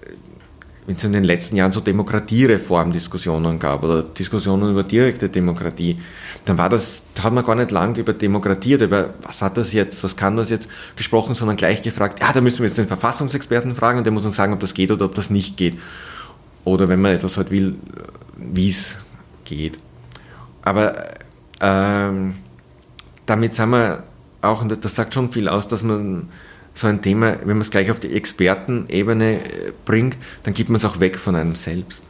[0.87, 5.99] wenn es in den letzten Jahren so Demokratiereformdiskussionen gab oder Diskussionen über direkte Demokratie,
[6.45, 9.55] dann war das, da hat man gar nicht lang über Demokratie oder über was hat
[9.55, 12.79] das jetzt, was kann das jetzt gesprochen, sondern gleich gefragt, ja, da müssen wir jetzt
[12.79, 15.57] den Verfassungsexperten fragen und der muss uns sagen, ob das geht oder ob das nicht
[15.57, 15.79] geht.
[16.65, 17.75] Oder wenn man etwas halt will,
[18.35, 18.97] wie es
[19.45, 19.77] geht.
[20.63, 20.95] Aber
[21.61, 22.33] ähm,
[23.25, 24.03] damit sind wir
[24.41, 26.29] auch, und das sagt schon viel aus, dass man
[26.73, 30.77] so ein Thema, wenn man es gleich auf die Expertenebene äh, bringt, dann gibt man
[30.77, 32.03] es auch weg von einem selbst.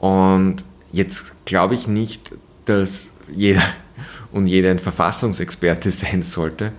[0.00, 2.32] Und jetzt glaube ich nicht,
[2.64, 3.62] dass jeder
[4.32, 6.72] und jeder ein Verfassungsexperte sein sollte,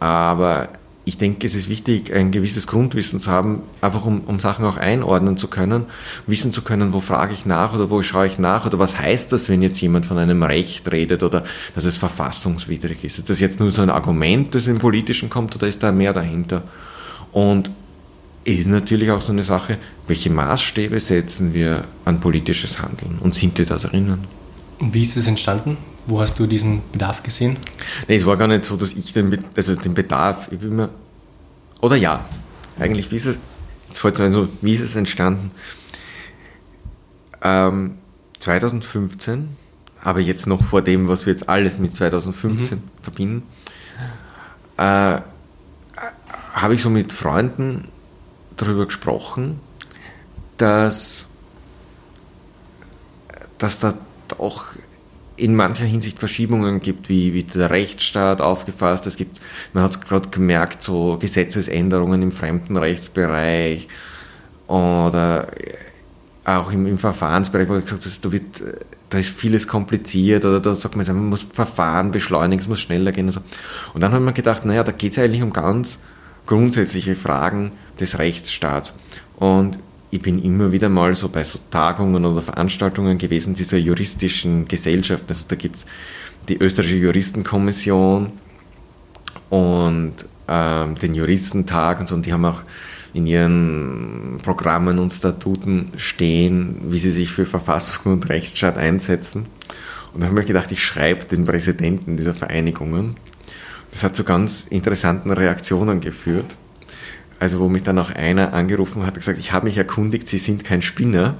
[0.00, 0.68] aber
[1.06, 4.76] ich denke, es ist wichtig, ein gewisses Grundwissen zu haben, einfach um, um Sachen auch
[4.76, 5.86] einordnen zu können,
[6.26, 9.32] wissen zu können, wo frage ich nach oder wo schaue ich nach oder was heißt
[9.32, 13.18] das, wenn jetzt jemand von einem Recht redet oder dass es verfassungswidrig ist.
[13.18, 16.12] Ist das jetzt nur so ein Argument, das im Politischen kommt oder ist da mehr
[16.12, 16.62] dahinter?
[17.32, 17.70] Und
[18.44, 23.58] ist natürlich auch so eine Sache, welche Maßstäbe setzen wir an politisches Handeln und sind
[23.58, 24.24] die da drinnen?
[24.78, 25.76] Und wie ist es entstanden?
[26.06, 27.56] Wo hast du diesen Bedarf gesehen?
[28.08, 30.90] Nee, es war gar nicht so, dass ich den, also den Bedarf, ich bin mir,
[31.80, 32.24] oder ja,
[32.78, 33.38] eigentlich, wie ist es,
[33.88, 35.50] jetzt fällt es so, wie ist es entstanden?
[37.42, 37.98] Ähm,
[38.38, 39.48] 2015,
[40.02, 42.82] aber jetzt noch vor dem, was wir jetzt alles mit 2015 mhm.
[43.02, 43.42] verbinden,
[44.76, 45.20] äh,
[46.52, 47.88] habe ich so mit Freunden
[48.56, 49.60] darüber gesprochen,
[50.56, 51.26] dass,
[53.58, 53.94] dass da
[54.38, 54.64] auch
[55.40, 59.06] in mancher Hinsicht Verschiebungen gibt, wie, wie der Rechtsstaat aufgefasst.
[59.06, 59.40] Es gibt,
[59.72, 63.88] man hat es gerade gemerkt, so Gesetzesänderungen im Fremdenrechtsbereich
[64.66, 65.48] oder
[66.44, 68.62] auch im, im Verfahrensbereich, wo ich gesagt habe, da, wird,
[69.08, 73.12] da ist vieles kompliziert oder da sagt man, man muss Verfahren beschleunigen, es muss schneller
[73.12, 73.40] gehen und so.
[73.94, 75.98] Und dann haben wir gedacht, naja, da geht es eigentlich um ganz
[76.46, 78.92] grundsätzliche Fragen des Rechtsstaats.
[79.36, 79.78] Und
[80.10, 85.24] ich bin immer wieder mal so bei so Tagungen oder Veranstaltungen gewesen dieser juristischen Gesellschaft.
[85.28, 85.86] Also da gibt es
[86.48, 88.32] die österreichische Juristenkommission
[89.50, 90.14] und
[90.48, 92.16] ähm, den Juristentag und so.
[92.16, 92.62] Und die haben auch
[93.12, 99.46] in ihren Programmen und Statuten stehen, wie sie sich für Verfassung und Rechtsstaat einsetzen.
[100.12, 103.16] Und da habe ich gedacht, ich schreibe den Präsidenten dieser Vereinigungen.
[103.92, 106.56] Das hat zu ganz interessanten Reaktionen geführt.
[107.40, 110.38] Also wo mich dann auch einer angerufen hat und gesagt, ich habe mich erkundigt, Sie
[110.38, 111.34] sind kein Spinner.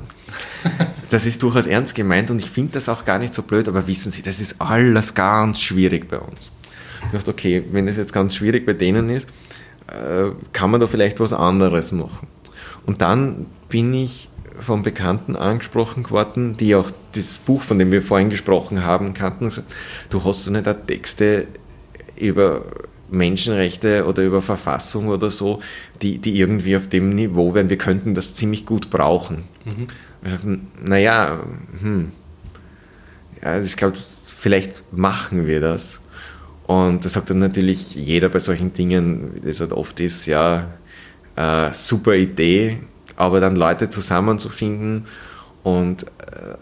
[1.11, 3.87] Das ist durchaus ernst gemeint und ich finde das auch gar nicht so blöd, aber
[3.87, 6.51] wissen Sie, das ist alles ganz schwierig bei uns.
[7.07, 9.29] Ich dachte, okay, wenn das jetzt ganz schwierig bei denen ist,
[9.89, 12.29] äh, kann man da vielleicht was anderes machen.
[12.87, 14.29] Und dann bin ich
[14.61, 19.45] von Bekannten angesprochen worden, die auch das Buch, von dem wir vorhin gesprochen haben, kannten
[19.45, 19.73] und gesagt,
[20.11, 21.47] du hast so nicht da Texte
[22.17, 22.63] über
[23.11, 25.61] Menschenrechte oder über Verfassung oder so,
[26.03, 29.45] die, die irgendwie auf dem Niveau wären, wir könnten das ziemlich gut brauchen.
[29.65, 29.87] Mhm.
[30.23, 31.41] Dachte, naja,
[31.81, 32.13] hm.
[33.43, 33.97] ja, also ich glaube,
[34.37, 36.01] vielleicht machen wir das.
[36.67, 40.67] Und das sagt dann natürlich jeder bei solchen Dingen, wie das halt oft ist, ja,
[41.37, 42.79] äh, super Idee,
[43.17, 45.07] aber dann Leute zusammenzufinden
[45.63, 46.07] und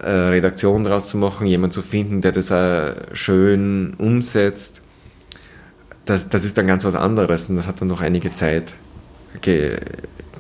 [0.00, 4.82] äh, Redaktion draus zu machen, jemanden zu finden, der das äh, schön umsetzt,
[6.08, 8.72] das, das ist dann ganz was anderes und das hat dann noch einige Zeit
[9.40, 9.78] ge,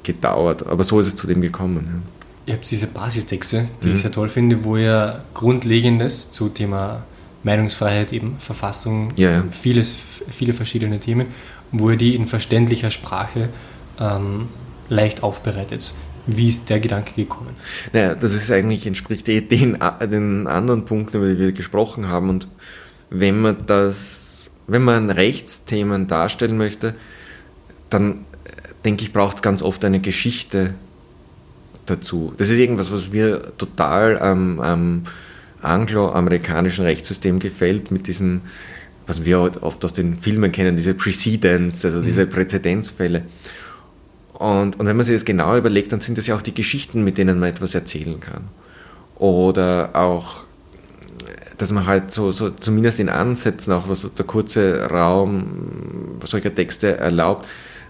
[0.02, 0.66] gedauert.
[0.66, 2.02] Aber so ist es zu dem gekommen.
[2.46, 2.52] Ja.
[2.52, 3.94] Ihr habt diese Basistexte, die mhm.
[3.94, 7.02] ich sehr toll finde, wo ihr Grundlegendes zu Thema
[7.42, 9.44] Meinungsfreiheit, eben Verfassung, ja, ja.
[9.50, 9.96] Vieles,
[10.30, 11.26] viele verschiedene Themen,
[11.70, 13.50] wo ihr die in verständlicher Sprache
[14.00, 14.48] ähm,
[14.88, 15.92] leicht aufbereitet.
[16.26, 17.54] Wie ist der Gedanke gekommen?
[17.92, 19.78] Naja, das ist eigentlich, entspricht eh den,
[20.10, 22.28] den anderen Punkten, über die wir gesprochen haben.
[22.28, 22.48] Und
[23.10, 24.27] wenn man das
[24.68, 26.94] wenn man Rechtsthemen darstellen möchte,
[27.90, 28.50] dann äh,
[28.84, 30.74] denke ich, braucht es ganz oft eine Geschichte
[31.86, 32.34] dazu.
[32.36, 35.02] Das ist irgendwas, was mir total am, am
[35.62, 38.42] angloamerikanischen Rechtssystem gefällt, mit diesen,
[39.06, 42.30] was wir oft aus den Filmen kennen, diese Precedents, also diese mhm.
[42.30, 43.22] Präzedenzfälle.
[44.34, 47.02] Und, und wenn man sich das genau überlegt, dann sind das ja auch die Geschichten,
[47.02, 48.44] mit denen man etwas erzählen kann.
[49.16, 50.44] Oder auch
[51.58, 56.96] dass man halt so, so zumindest in Ansätzen, auch was der kurze Raum solcher Texte
[56.96, 57.46] erlaubt,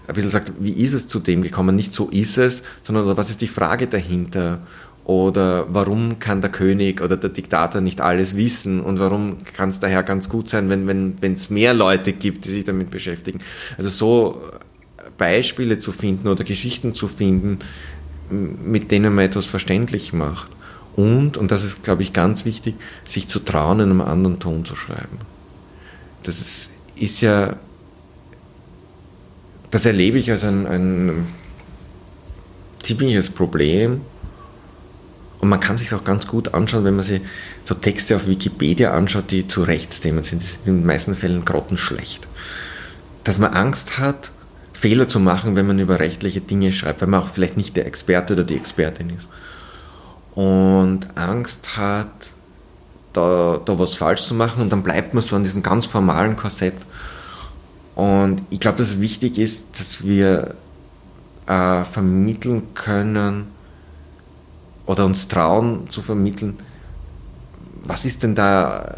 [0.07, 1.75] ein bisschen sagt, wie ist es zu dem gekommen?
[1.75, 4.59] Nicht so ist es, sondern was ist die Frage dahinter?
[5.05, 8.79] Oder warum kann der König oder der Diktator nicht alles wissen?
[8.79, 12.49] Und warum kann es daher ganz gut sein, wenn es wenn, mehr Leute gibt, die
[12.49, 13.39] sich damit beschäftigen?
[13.77, 14.41] Also so
[15.17, 17.59] Beispiele zu finden oder Geschichten zu finden,
[18.29, 20.51] mit denen man etwas verständlich macht.
[20.99, 22.75] Und, und das ist, glaube ich, ganz wichtig,
[23.07, 25.17] sich zu trauen, in einem anderen Ton zu schreiben.
[26.23, 27.55] Das ist, ist ja,
[29.71, 31.27] das erlebe ich als ein, ein
[32.79, 34.01] ziemliches Problem.
[35.39, 37.21] Und man kann sich auch ganz gut anschauen, wenn man sich
[37.63, 40.41] so Texte auf Wikipedia anschaut, die zu Rechtsthemen sind.
[40.41, 42.27] Die sind in den meisten Fällen grottenschlecht.
[43.23, 44.31] Dass man Angst hat,
[44.73, 47.87] Fehler zu machen, wenn man über rechtliche Dinge schreibt, weil man auch vielleicht nicht der
[47.87, 49.29] Experte oder die Expertin ist
[50.39, 52.31] und Angst hat,
[53.11, 56.37] da, da was falsch zu machen und dann bleibt man so an diesem ganz formalen
[56.37, 56.75] Korsett.
[57.93, 60.55] Und ich glaube, dass es wichtig ist, dass wir
[61.45, 63.47] äh, vermitteln können
[64.85, 66.57] oder uns trauen zu vermitteln,
[67.83, 68.95] was ist denn da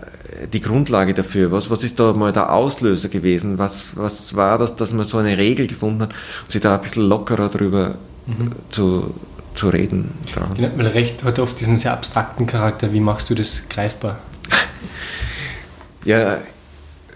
[0.53, 1.51] die Grundlage dafür?
[1.51, 3.57] Was, was ist da mal der Auslöser gewesen?
[3.57, 6.83] Was, was war das, dass man so eine Regel gefunden hat und sich da ein
[6.83, 7.95] bisschen lockerer drüber
[8.27, 8.51] mhm.
[8.69, 9.15] zu,
[9.55, 10.55] zu reden trauen.
[10.55, 12.93] Genau, weil Recht hat oft diesen sehr abstrakten Charakter.
[12.93, 14.19] Wie machst du das greifbar?
[16.05, 16.39] ja,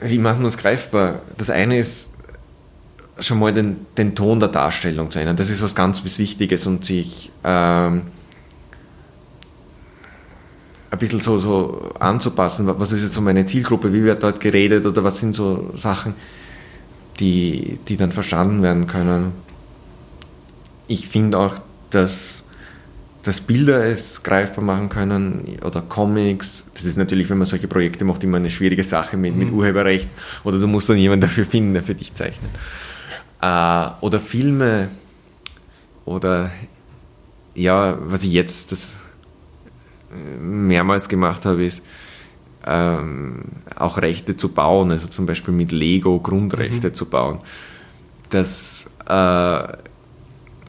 [0.01, 1.21] wie machen wir es greifbar?
[1.37, 2.09] Das eine ist,
[3.19, 5.37] schon mal den, den Ton der Darstellung zu ändern.
[5.37, 8.03] Das ist was ganz was Wichtiges und sich ähm,
[10.91, 12.67] ein bisschen so, so anzupassen.
[12.67, 13.93] Was ist jetzt so meine Zielgruppe?
[13.93, 14.85] Wie wird dort geredet?
[14.85, 16.13] Oder was sind so Sachen,
[17.19, 19.31] die, die dann verstanden werden können?
[20.87, 21.55] Ich finde auch,
[21.95, 22.43] dass
[23.25, 26.63] dass Bilder es greifbar machen können oder Comics.
[26.75, 29.39] Das ist natürlich, wenn man solche Projekte macht, immer eine schwierige Sache mit, mhm.
[29.39, 30.07] mit Urheberrecht.
[30.43, 32.51] Oder du musst dann jemanden dafür finden, der für dich zeichnet.
[33.41, 34.89] Äh, oder Filme.
[36.05, 36.51] Oder
[37.55, 38.93] ja, was ich jetzt das
[40.11, 41.81] äh, mehrmals gemacht habe, ist
[42.67, 44.91] ähm, auch Rechte zu bauen.
[44.91, 46.93] Also zum Beispiel mit Lego Grundrechte mhm.
[46.93, 47.39] zu bauen.
[48.29, 49.77] Das äh,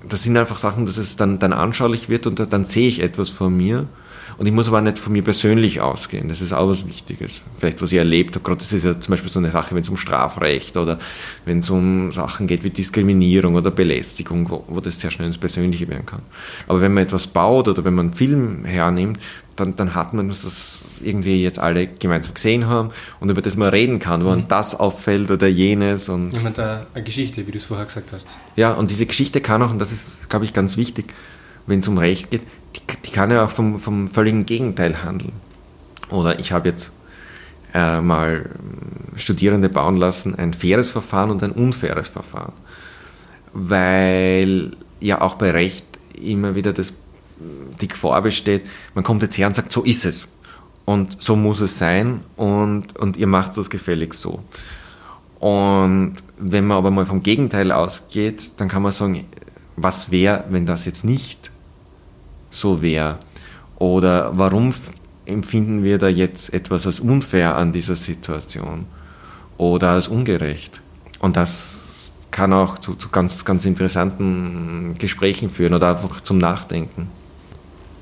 [0.08, 3.30] das sind einfach Sachen, dass es dann, dann anschaulich wird und dann sehe ich etwas
[3.30, 3.86] von mir.
[4.38, 6.28] Und ich muss aber nicht von mir persönlich ausgehen.
[6.28, 7.40] Das ist auch was Wichtiges.
[7.58, 8.44] Vielleicht, was ich erlebt habe.
[8.44, 10.98] Gerade das ist ja zum Beispiel so eine Sache, wenn es um Strafrecht oder
[11.46, 15.38] wenn es um Sachen geht wie Diskriminierung oder Belästigung, wo, wo das sehr schnell ins
[15.38, 16.22] Persönliche werden kann.
[16.66, 19.18] Aber wenn man etwas baut oder wenn man einen Film hernimmt,
[19.54, 23.68] dann, dann hat man das irgendwie jetzt alle gemeinsam gesehen haben und über das man
[23.68, 24.48] reden kann, wo mhm.
[24.48, 26.08] das auffällt oder jenes.
[26.08, 28.28] Und Jemand eine, eine Geschichte, wie du es vorher gesagt hast.
[28.56, 31.12] Ja, und diese Geschichte kann auch, und das ist, glaube ich, ganz wichtig,
[31.66, 32.42] wenn es um Recht geht,
[32.74, 35.32] die, die, kann ja auch vom, vom völligen Gegenteil handeln.
[36.10, 36.92] Oder ich habe jetzt
[37.74, 38.50] äh, mal
[39.16, 42.52] Studierende bauen lassen, ein faires Verfahren und ein unfaires Verfahren.
[43.52, 45.84] Weil ja auch bei Recht
[46.20, 46.92] immer wieder das
[47.80, 48.62] die Gefahr besteht,
[48.94, 50.28] man kommt jetzt her und sagt, so ist es.
[50.86, 54.40] Und so muss es sein und, und ihr macht das gefällig so.
[55.40, 59.26] Und wenn man aber mal vom Gegenteil ausgeht, dann kann man sagen,
[59.76, 61.50] was wäre, wenn das jetzt nicht
[62.50, 63.18] so wäre?
[63.78, 64.72] Oder warum
[65.26, 68.86] empfinden wir da jetzt etwas als unfair an dieser Situation
[69.58, 70.80] oder als ungerecht?
[71.18, 77.08] Und das kann auch zu, zu ganz, ganz interessanten Gesprächen führen oder einfach zum Nachdenken.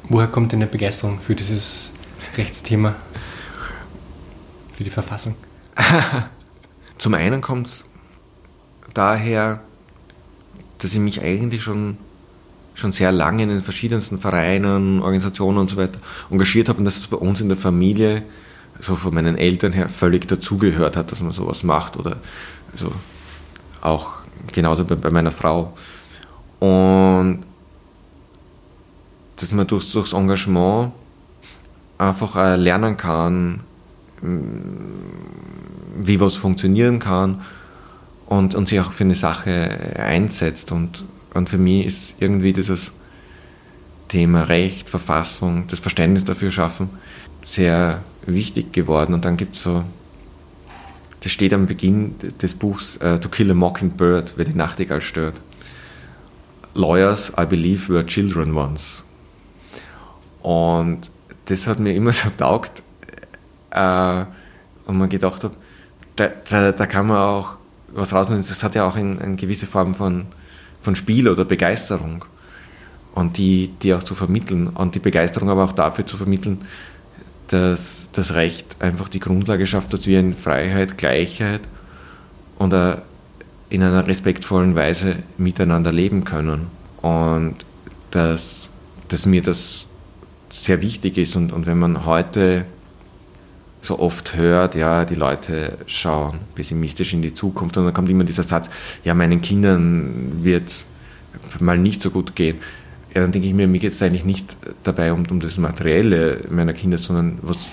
[0.08, 1.92] Woher kommt denn die Begeisterung für dieses
[2.36, 2.94] Rechtsthema,
[4.74, 5.36] für die Verfassung?
[6.98, 7.84] Zum einen kommt es
[8.92, 9.60] daher,
[10.78, 11.96] dass ich mich eigentlich schon,
[12.74, 15.98] schon sehr lange in den verschiedensten Vereinen, Organisationen und so weiter
[16.30, 18.22] engagiert habe und dass es bei uns in der Familie,
[18.80, 22.16] so von meinen Eltern her, völlig dazugehört hat, dass man sowas macht oder
[22.72, 22.92] also
[23.80, 24.12] auch
[24.52, 25.74] genauso bei, bei meiner Frau.
[26.58, 27.44] Und
[29.36, 30.92] dass man durch, durchs Engagement
[31.98, 33.60] einfach äh, lernen kann,
[35.96, 37.42] wie was funktionieren kann
[38.26, 40.72] und, und sich auch für eine Sache einsetzt.
[40.72, 41.04] Und,
[41.34, 42.92] und für mich ist irgendwie dieses
[44.08, 46.88] Thema Recht, Verfassung, das Verständnis dafür schaffen,
[47.44, 49.14] sehr wichtig geworden.
[49.14, 49.84] Und dann gibt es so,
[51.20, 55.40] das steht am Beginn des Buchs uh, To Kill a Mockingbird, wer die Nachtigall stört.
[56.74, 59.04] Lawyers, I believe, were children once.
[60.42, 61.10] Und
[61.46, 62.82] das hat mir immer so taugt.
[63.70, 64.24] Äh,
[64.86, 65.52] und man gedacht hat,
[66.16, 67.54] da, da, da, kann man auch
[67.92, 68.44] was rausnehmen.
[68.46, 70.26] Das hat ja auch eine, eine gewisse Form von,
[70.82, 72.24] von Spiel oder Begeisterung.
[73.14, 74.68] Und die, die auch zu vermitteln.
[74.68, 76.62] Und die Begeisterung aber auch dafür zu vermitteln,
[77.48, 81.60] dass das Recht einfach die Grundlage schafft, dass wir in Freiheit, Gleichheit
[82.58, 82.72] und
[83.68, 86.68] in einer respektvollen Weise miteinander leben können.
[87.02, 87.56] Und
[88.10, 88.68] dass,
[89.08, 89.86] dass mir das
[90.54, 91.36] sehr wichtig ist.
[91.36, 92.64] Und, und wenn man heute
[93.82, 98.24] so oft hört, ja, die Leute schauen pessimistisch in die Zukunft und dann kommt immer
[98.24, 98.70] dieser Satz,
[99.04, 100.86] ja, meinen Kindern wird
[101.60, 102.58] mal nicht so gut gehen.
[103.14, 106.40] Ja, dann denke ich mir, mir geht es eigentlich nicht dabei um, um das Materielle
[106.48, 107.68] meiner Kinder, sondern was,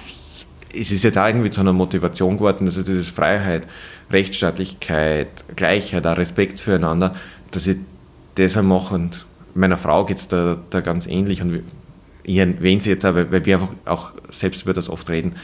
[0.77, 3.63] es ist jetzt auch irgendwie zu einer Motivation geworden, dass also diese Freiheit,
[4.11, 7.15] Rechtsstaatlichkeit, Gleichheit, auch Respekt füreinander,
[7.51, 7.77] dass ich
[8.35, 11.63] das mache und meiner Frau geht es da, da ganz ähnlich und
[12.23, 15.35] ich erwähne sie jetzt auch, weil wir einfach auch selbst über das oft reden,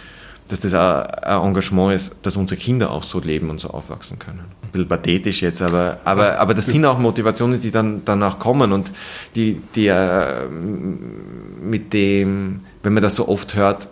[0.48, 4.40] dass das ein Engagement ist, dass unsere Kinder auch so leben und so aufwachsen können.
[4.62, 8.72] Ein bisschen pathetisch jetzt, aber, aber, aber das sind auch Motivationen, die dann danach kommen
[8.72, 8.92] und
[9.36, 10.48] die, die äh,
[11.62, 13.88] mit dem, wenn man das so oft hört,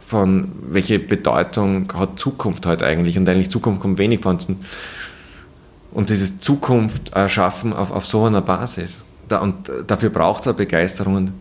[0.00, 4.48] von welche Bedeutung hat Zukunft heute eigentlich und eigentlich Zukunft kommt wenig von uns.
[5.92, 9.02] Und dieses Zukunft erschaffen auf, auf so einer Basis.
[9.28, 11.32] Da, und dafür braucht es eine Begeisterung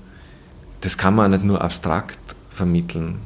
[0.83, 2.19] das kann man nicht nur abstrakt
[2.49, 3.19] vermitteln.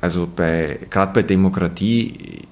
[0.00, 2.42] Also bei, gerade bei Demokratie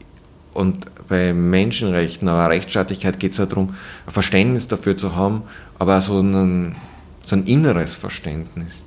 [0.52, 3.74] und bei Menschenrechten, aber Rechtsstaatlichkeit geht es ja darum,
[4.06, 5.42] ein Verständnis dafür zu haben,
[5.78, 6.74] aber auch so ein,
[7.22, 8.82] so ein inneres Verständnis.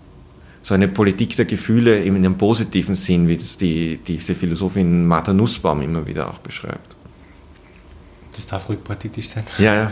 [0.64, 5.34] So eine Politik der Gefühle in einem positiven Sinn, wie das die, diese Philosophin Martha
[5.34, 6.96] Nussbaum immer wieder auch beschreibt.
[8.34, 9.44] Das darf ruhig partitisch sein.
[9.58, 9.92] Ja, ja.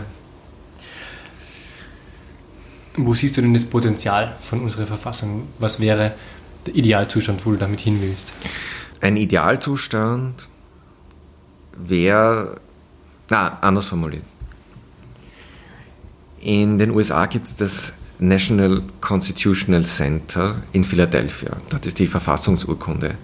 [2.95, 5.47] Wo siehst du denn das Potenzial von unserer Verfassung?
[5.59, 6.13] Was wäre
[6.65, 8.33] der Idealzustand, wo du damit hin willst?
[8.99, 10.47] Ein Idealzustand
[11.75, 12.59] wäre,
[13.29, 14.23] na, anders formuliert.
[16.41, 21.57] In den USA gibt es das National Constitutional Center in Philadelphia.
[21.69, 23.15] Dort ist die Verfassungsurkunde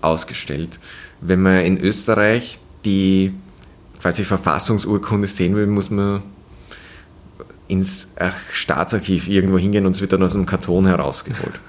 [0.00, 0.78] ausgestellt.
[1.20, 3.32] Wenn man in Österreich die
[4.00, 6.22] quasi Verfassungsurkunde sehen will, muss man
[7.68, 8.08] ins
[8.52, 11.60] Staatsarchiv irgendwo hingehen und es wird dann aus einem Karton herausgeholt.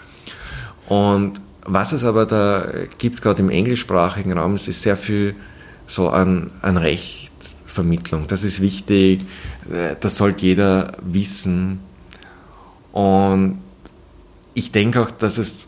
[0.88, 2.68] Und was es aber da
[2.98, 5.36] gibt, gerade im englischsprachigen Raum, ist sehr viel
[5.88, 8.28] so an, an Rechtvermittlung.
[8.28, 9.22] Das ist wichtig,
[10.02, 11.80] das sollte jeder wissen.
[12.92, 13.62] Und
[14.54, 15.68] ich denke auch, dass es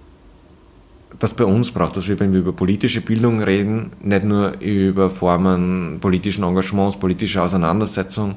[1.18, 5.10] das bei uns braucht, dass wir, wenn wir über politische Bildung reden, nicht nur über
[5.10, 8.36] Formen politischen Engagements, politische Auseinandersetzung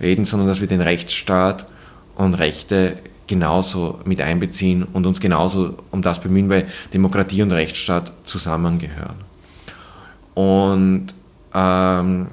[0.00, 1.66] reden, sondern dass wir den Rechtsstaat
[2.16, 8.12] und Rechte genauso mit einbeziehen und uns genauso um das bemühen, weil Demokratie und Rechtsstaat
[8.24, 9.16] zusammengehören.
[10.34, 11.14] Und
[11.54, 12.26] ähm,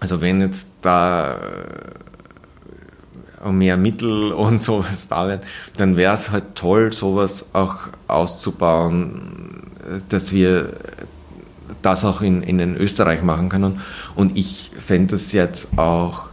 [0.00, 1.36] also wenn jetzt da
[3.44, 5.44] äh, mehr Mittel und sowas da wird,
[5.76, 7.76] dann wäre es halt toll, sowas auch
[8.08, 9.70] auszubauen,
[10.08, 10.72] dass wir
[11.82, 13.80] das auch in, in Österreich machen können.
[14.14, 16.31] Und ich fände es jetzt auch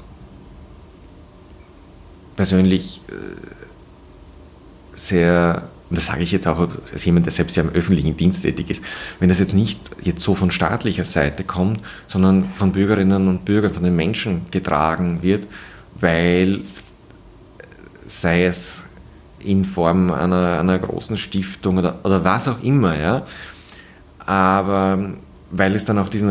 [2.39, 7.69] persönlich äh, sehr, und das sage ich jetzt auch als jemand, der selbst ja im
[7.71, 8.81] öffentlichen Dienst tätig ist,
[9.19, 13.73] wenn das jetzt nicht jetzt so von staatlicher Seite kommt, sondern von Bürgerinnen und Bürgern,
[13.73, 15.47] von den Menschen getragen wird,
[15.99, 16.61] weil
[18.07, 18.83] sei es
[19.39, 23.25] in Form einer, einer großen Stiftung oder, oder was auch immer, ja,
[24.19, 25.11] aber
[25.51, 26.29] weil es dann auch diesen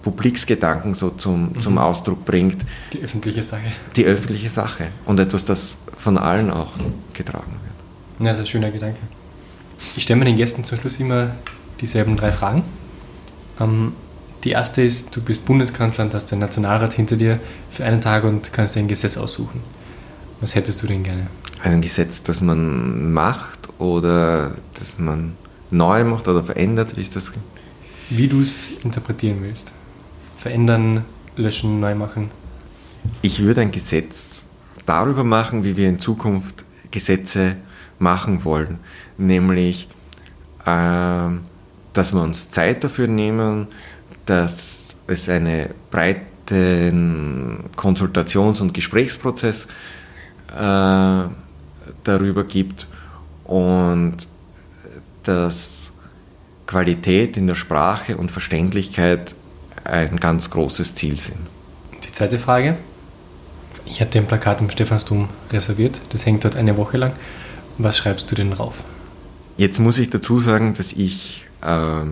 [0.00, 1.78] Republiksgedanken so zum, zum mhm.
[1.78, 2.58] Ausdruck bringt.
[2.92, 3.72] Die öffentliche Sache.
[3.96, 6.72] Die öffentliche Sache und etwas, das von allen auch
[7.12, 8.26] getragen wird.
[8.26, 8.98] Ja, das ist ein schöner Gedanke.
[9.96, 11.32] Ich stelle mir den Gästen zum Schluss immer
[11.80, 12.64] dieselben drei Fragen.
[13.58, 13.92] Ähm,
[14.44, 17.38] die erste ist, du bist Bundeskanzler und hast den Nationalrat hinter dir
[17.70, 19.60] für einen Tag und kannst dir ein Gesetz aussuchen.
[20.40, 21.26] Was hättest du denn gerne?
[21.62, 25.34] Also ein Gesetz, das man macht oder das man
[25.70, 27.32] neu macht oder verändert, wie ist das?
[28.08, 29.74] Wie du es interpretieren willst.
[30.40, 31.04] Verändern,
[31.36, 32.30] löschen, neu machen.
[33.20, 34.46] Ich würde ein Gesetz
[34.86, 37.56] darüber machen, wie wir in Zukunft Gesetze
[37.98, 38.78] machen wollen.
[39.18, 39.86] Nämlich,
[40.64, 41.28] äh,
[41.92, 43.66] dass wir uns Zeit dafür nehmen,
[44.24, 49.66] dass es einen breiten Konsultations- und Gesprächsprozess
[50.56, 51.22] äh,
[52.02, 52.86] darüber gibt
[53.44, 54.16] und
[55.22, 55.90] dass
[56.66, 59.34] Qualität in der Sprache und Verständlichkeit
[59.84, 61.38] ein ganz großes Ziel sind.
[62.04, 62.76] Die zweite Frage.
[63.86, 66.00] Ich habe ein Plakat im Stephansdom reserviert.
[66.10, 67.12] Das hängt dort eine Woche lang.
[67.78, 68.84] Was schreibst du denn drauf?
[69.56, 72.04] Jetzt muss ich dazu sagen, dass ich äh,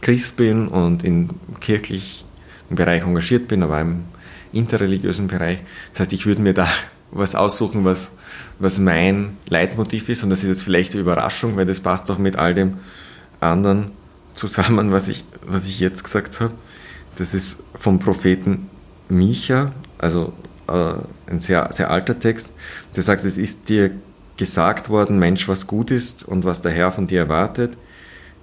[0.00, 2.26] Christ bin und im kirchlichen
[2.70, 4.04] Bereich engagiert bin, aber im
[4.52, 5.60] interreligiösen Bereich.
[5.92, 6.68] Das heißt, ich würde mir da
[7.10, 8.12] was aussuchen, was,
[8.58, 10.22] was mein Leitmotiv ist.
[10.22, 12.78] Und das ist jetzt vielleicht eine Überraschung, weil das passt auch mit all dem
[13.40, 13.90] anderen
[14.34, 16.54] zusammen, was ich, was ich jetzt gesagt habe.
[17.16, 18.70] Das ist vom Propheten
[19.08, 20.32] Micha, also
[20.68, 20.94] äh,
[21.26, 22.48] ein sehr, sehr alter Text,
[22.96, 23.90] der sagt, es ist dir
[24.36, 27.76] gesagt worden, Mensch, was gut ist und was der Herr von dir erwartet,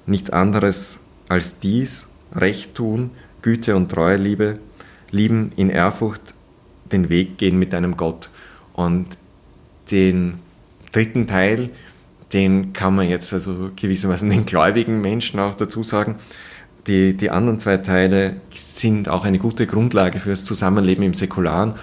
[0.05, 3.11] nichts anderes als dies, Recht tun,
[3.41, 4.59] Güte und Treue Liebe,
[5.11, 6.21] lieben in Ehrfurcht,
[6.91, 8.29] den Weg gehen mit deinem Gott.
[8.73, 9.17] Und
[9.91, 10.39] den
[10.91, 11.71] dritten Teil,
[12.34, 16.15] den kann man jetzt also gewissermaßen den gläubigen Menschen auch dazu sagen.
[16.88, 21.75] Die, die anderen zwei Teile sind auch eine gute Grundlage für das Zusammenleben im Säkularen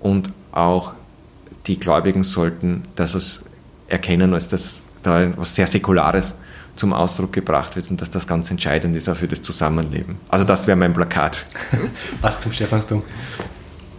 [0.00, 0.92] und auch
[1.66, 3.40] die Gläubigen sollten das
[3.88, 6.34] erkennen, als dass da etwas sehr Säkulares
[6.76, 10.16] zum Ausdruck gebracht wird und dass das ganz entscheidend ist auch für das Zusammenleben.
[10.28, 11.46] Also das wäre mein Plakat.
[12.20, 13.02] Was zum Stephansdom.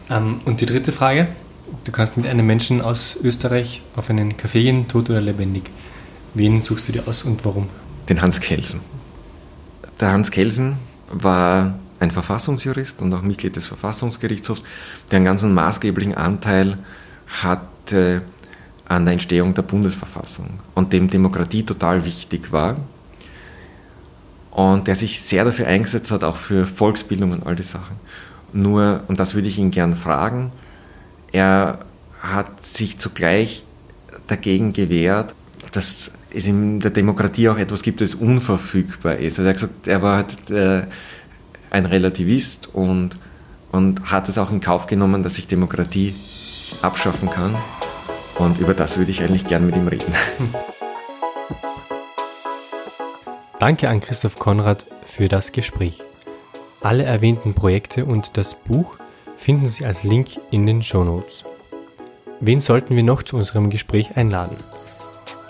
[0.10, 1.28] Ähm, und die dritte Frage.
[1.86, 5.64] Du kannst mit einem Menschen aus Österreich auf einen Café gehen, tot oder lebendig.
[6.34, 7.70] Wen suchst du dir aus und warum?
[8.10, 8.82] Den Hans Kelsen.
[10.00, 10.78] Der Hans Kelsen
[11.10, 14.64] war ein Verfassungsjurist und auch Mitglied des Verfassungsgerichtshofs,
[15.12, 16.78] der einen ganz maßgeblichen Anteil
[17.28, 18.24] hatte
[18.88, 22.78] an der Entstehung der Bundesverfassung und dem Demokratie total wichtig war
[24.52, 27.96] und der sich sehr dafür eingesetzt hat, auch für Volksbildung und all die Sachen.
[28.52, 30.52] Nur, und das würde ich ihn gern fragen,
[31.32, 31.80] er
[32.22, 33.64] hat sich zugleich
[34.28, 35.34] dagegen gewehrt,
[35.72, 39.40] dass es in der Demokratie auch etwas gibt, das unverfügbar ist.
[39.40, 40.88] Also er hat gesagt, er war halt, äh,
[41.74, 43.18] ein Relativist und,
[43.72, 46.14] und hat es auch in Kauf genommen, dass ich Demokratie
[46.82, 47.56] abschaffen kann.
[48.38, 50.14] Und über das würde ich eigentlich gern mit ihm reden.
[53.60, 56.00] Danke an Christoph Konrad für das Gespräch.
[56.82, 58.98] Alle erwähnten Projekte und das Buch
[59.38, 61.46] finden Sie als Link in den Show Notes.
[62.40, 64.58] Wen sollten wir noch zu unserem Gespräch einladen?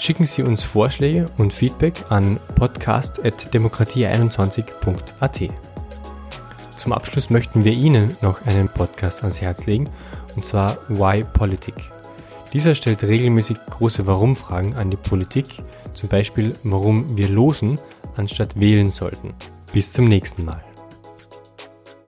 [0.04, 5.40] Schicken Sie uns Vorschläge und Feedback an podcast.demokratie21.at.
[6.72, 9.90] Zum Abschluss möchten wir Ihnen noch einen Podcast ans Herz legen,
[10.36, 11.76] und zwar Why Politik.
[12.52, 15.46] Dieser stellt regelmäßig große Warum-Fragen an die Politik,
[15.94, 17.80] zum Beispiel warum wir losen
[18.18, 19.34] anstatt wählen sollten.
[19.72, 20.62] Bis zum nächsten Mal.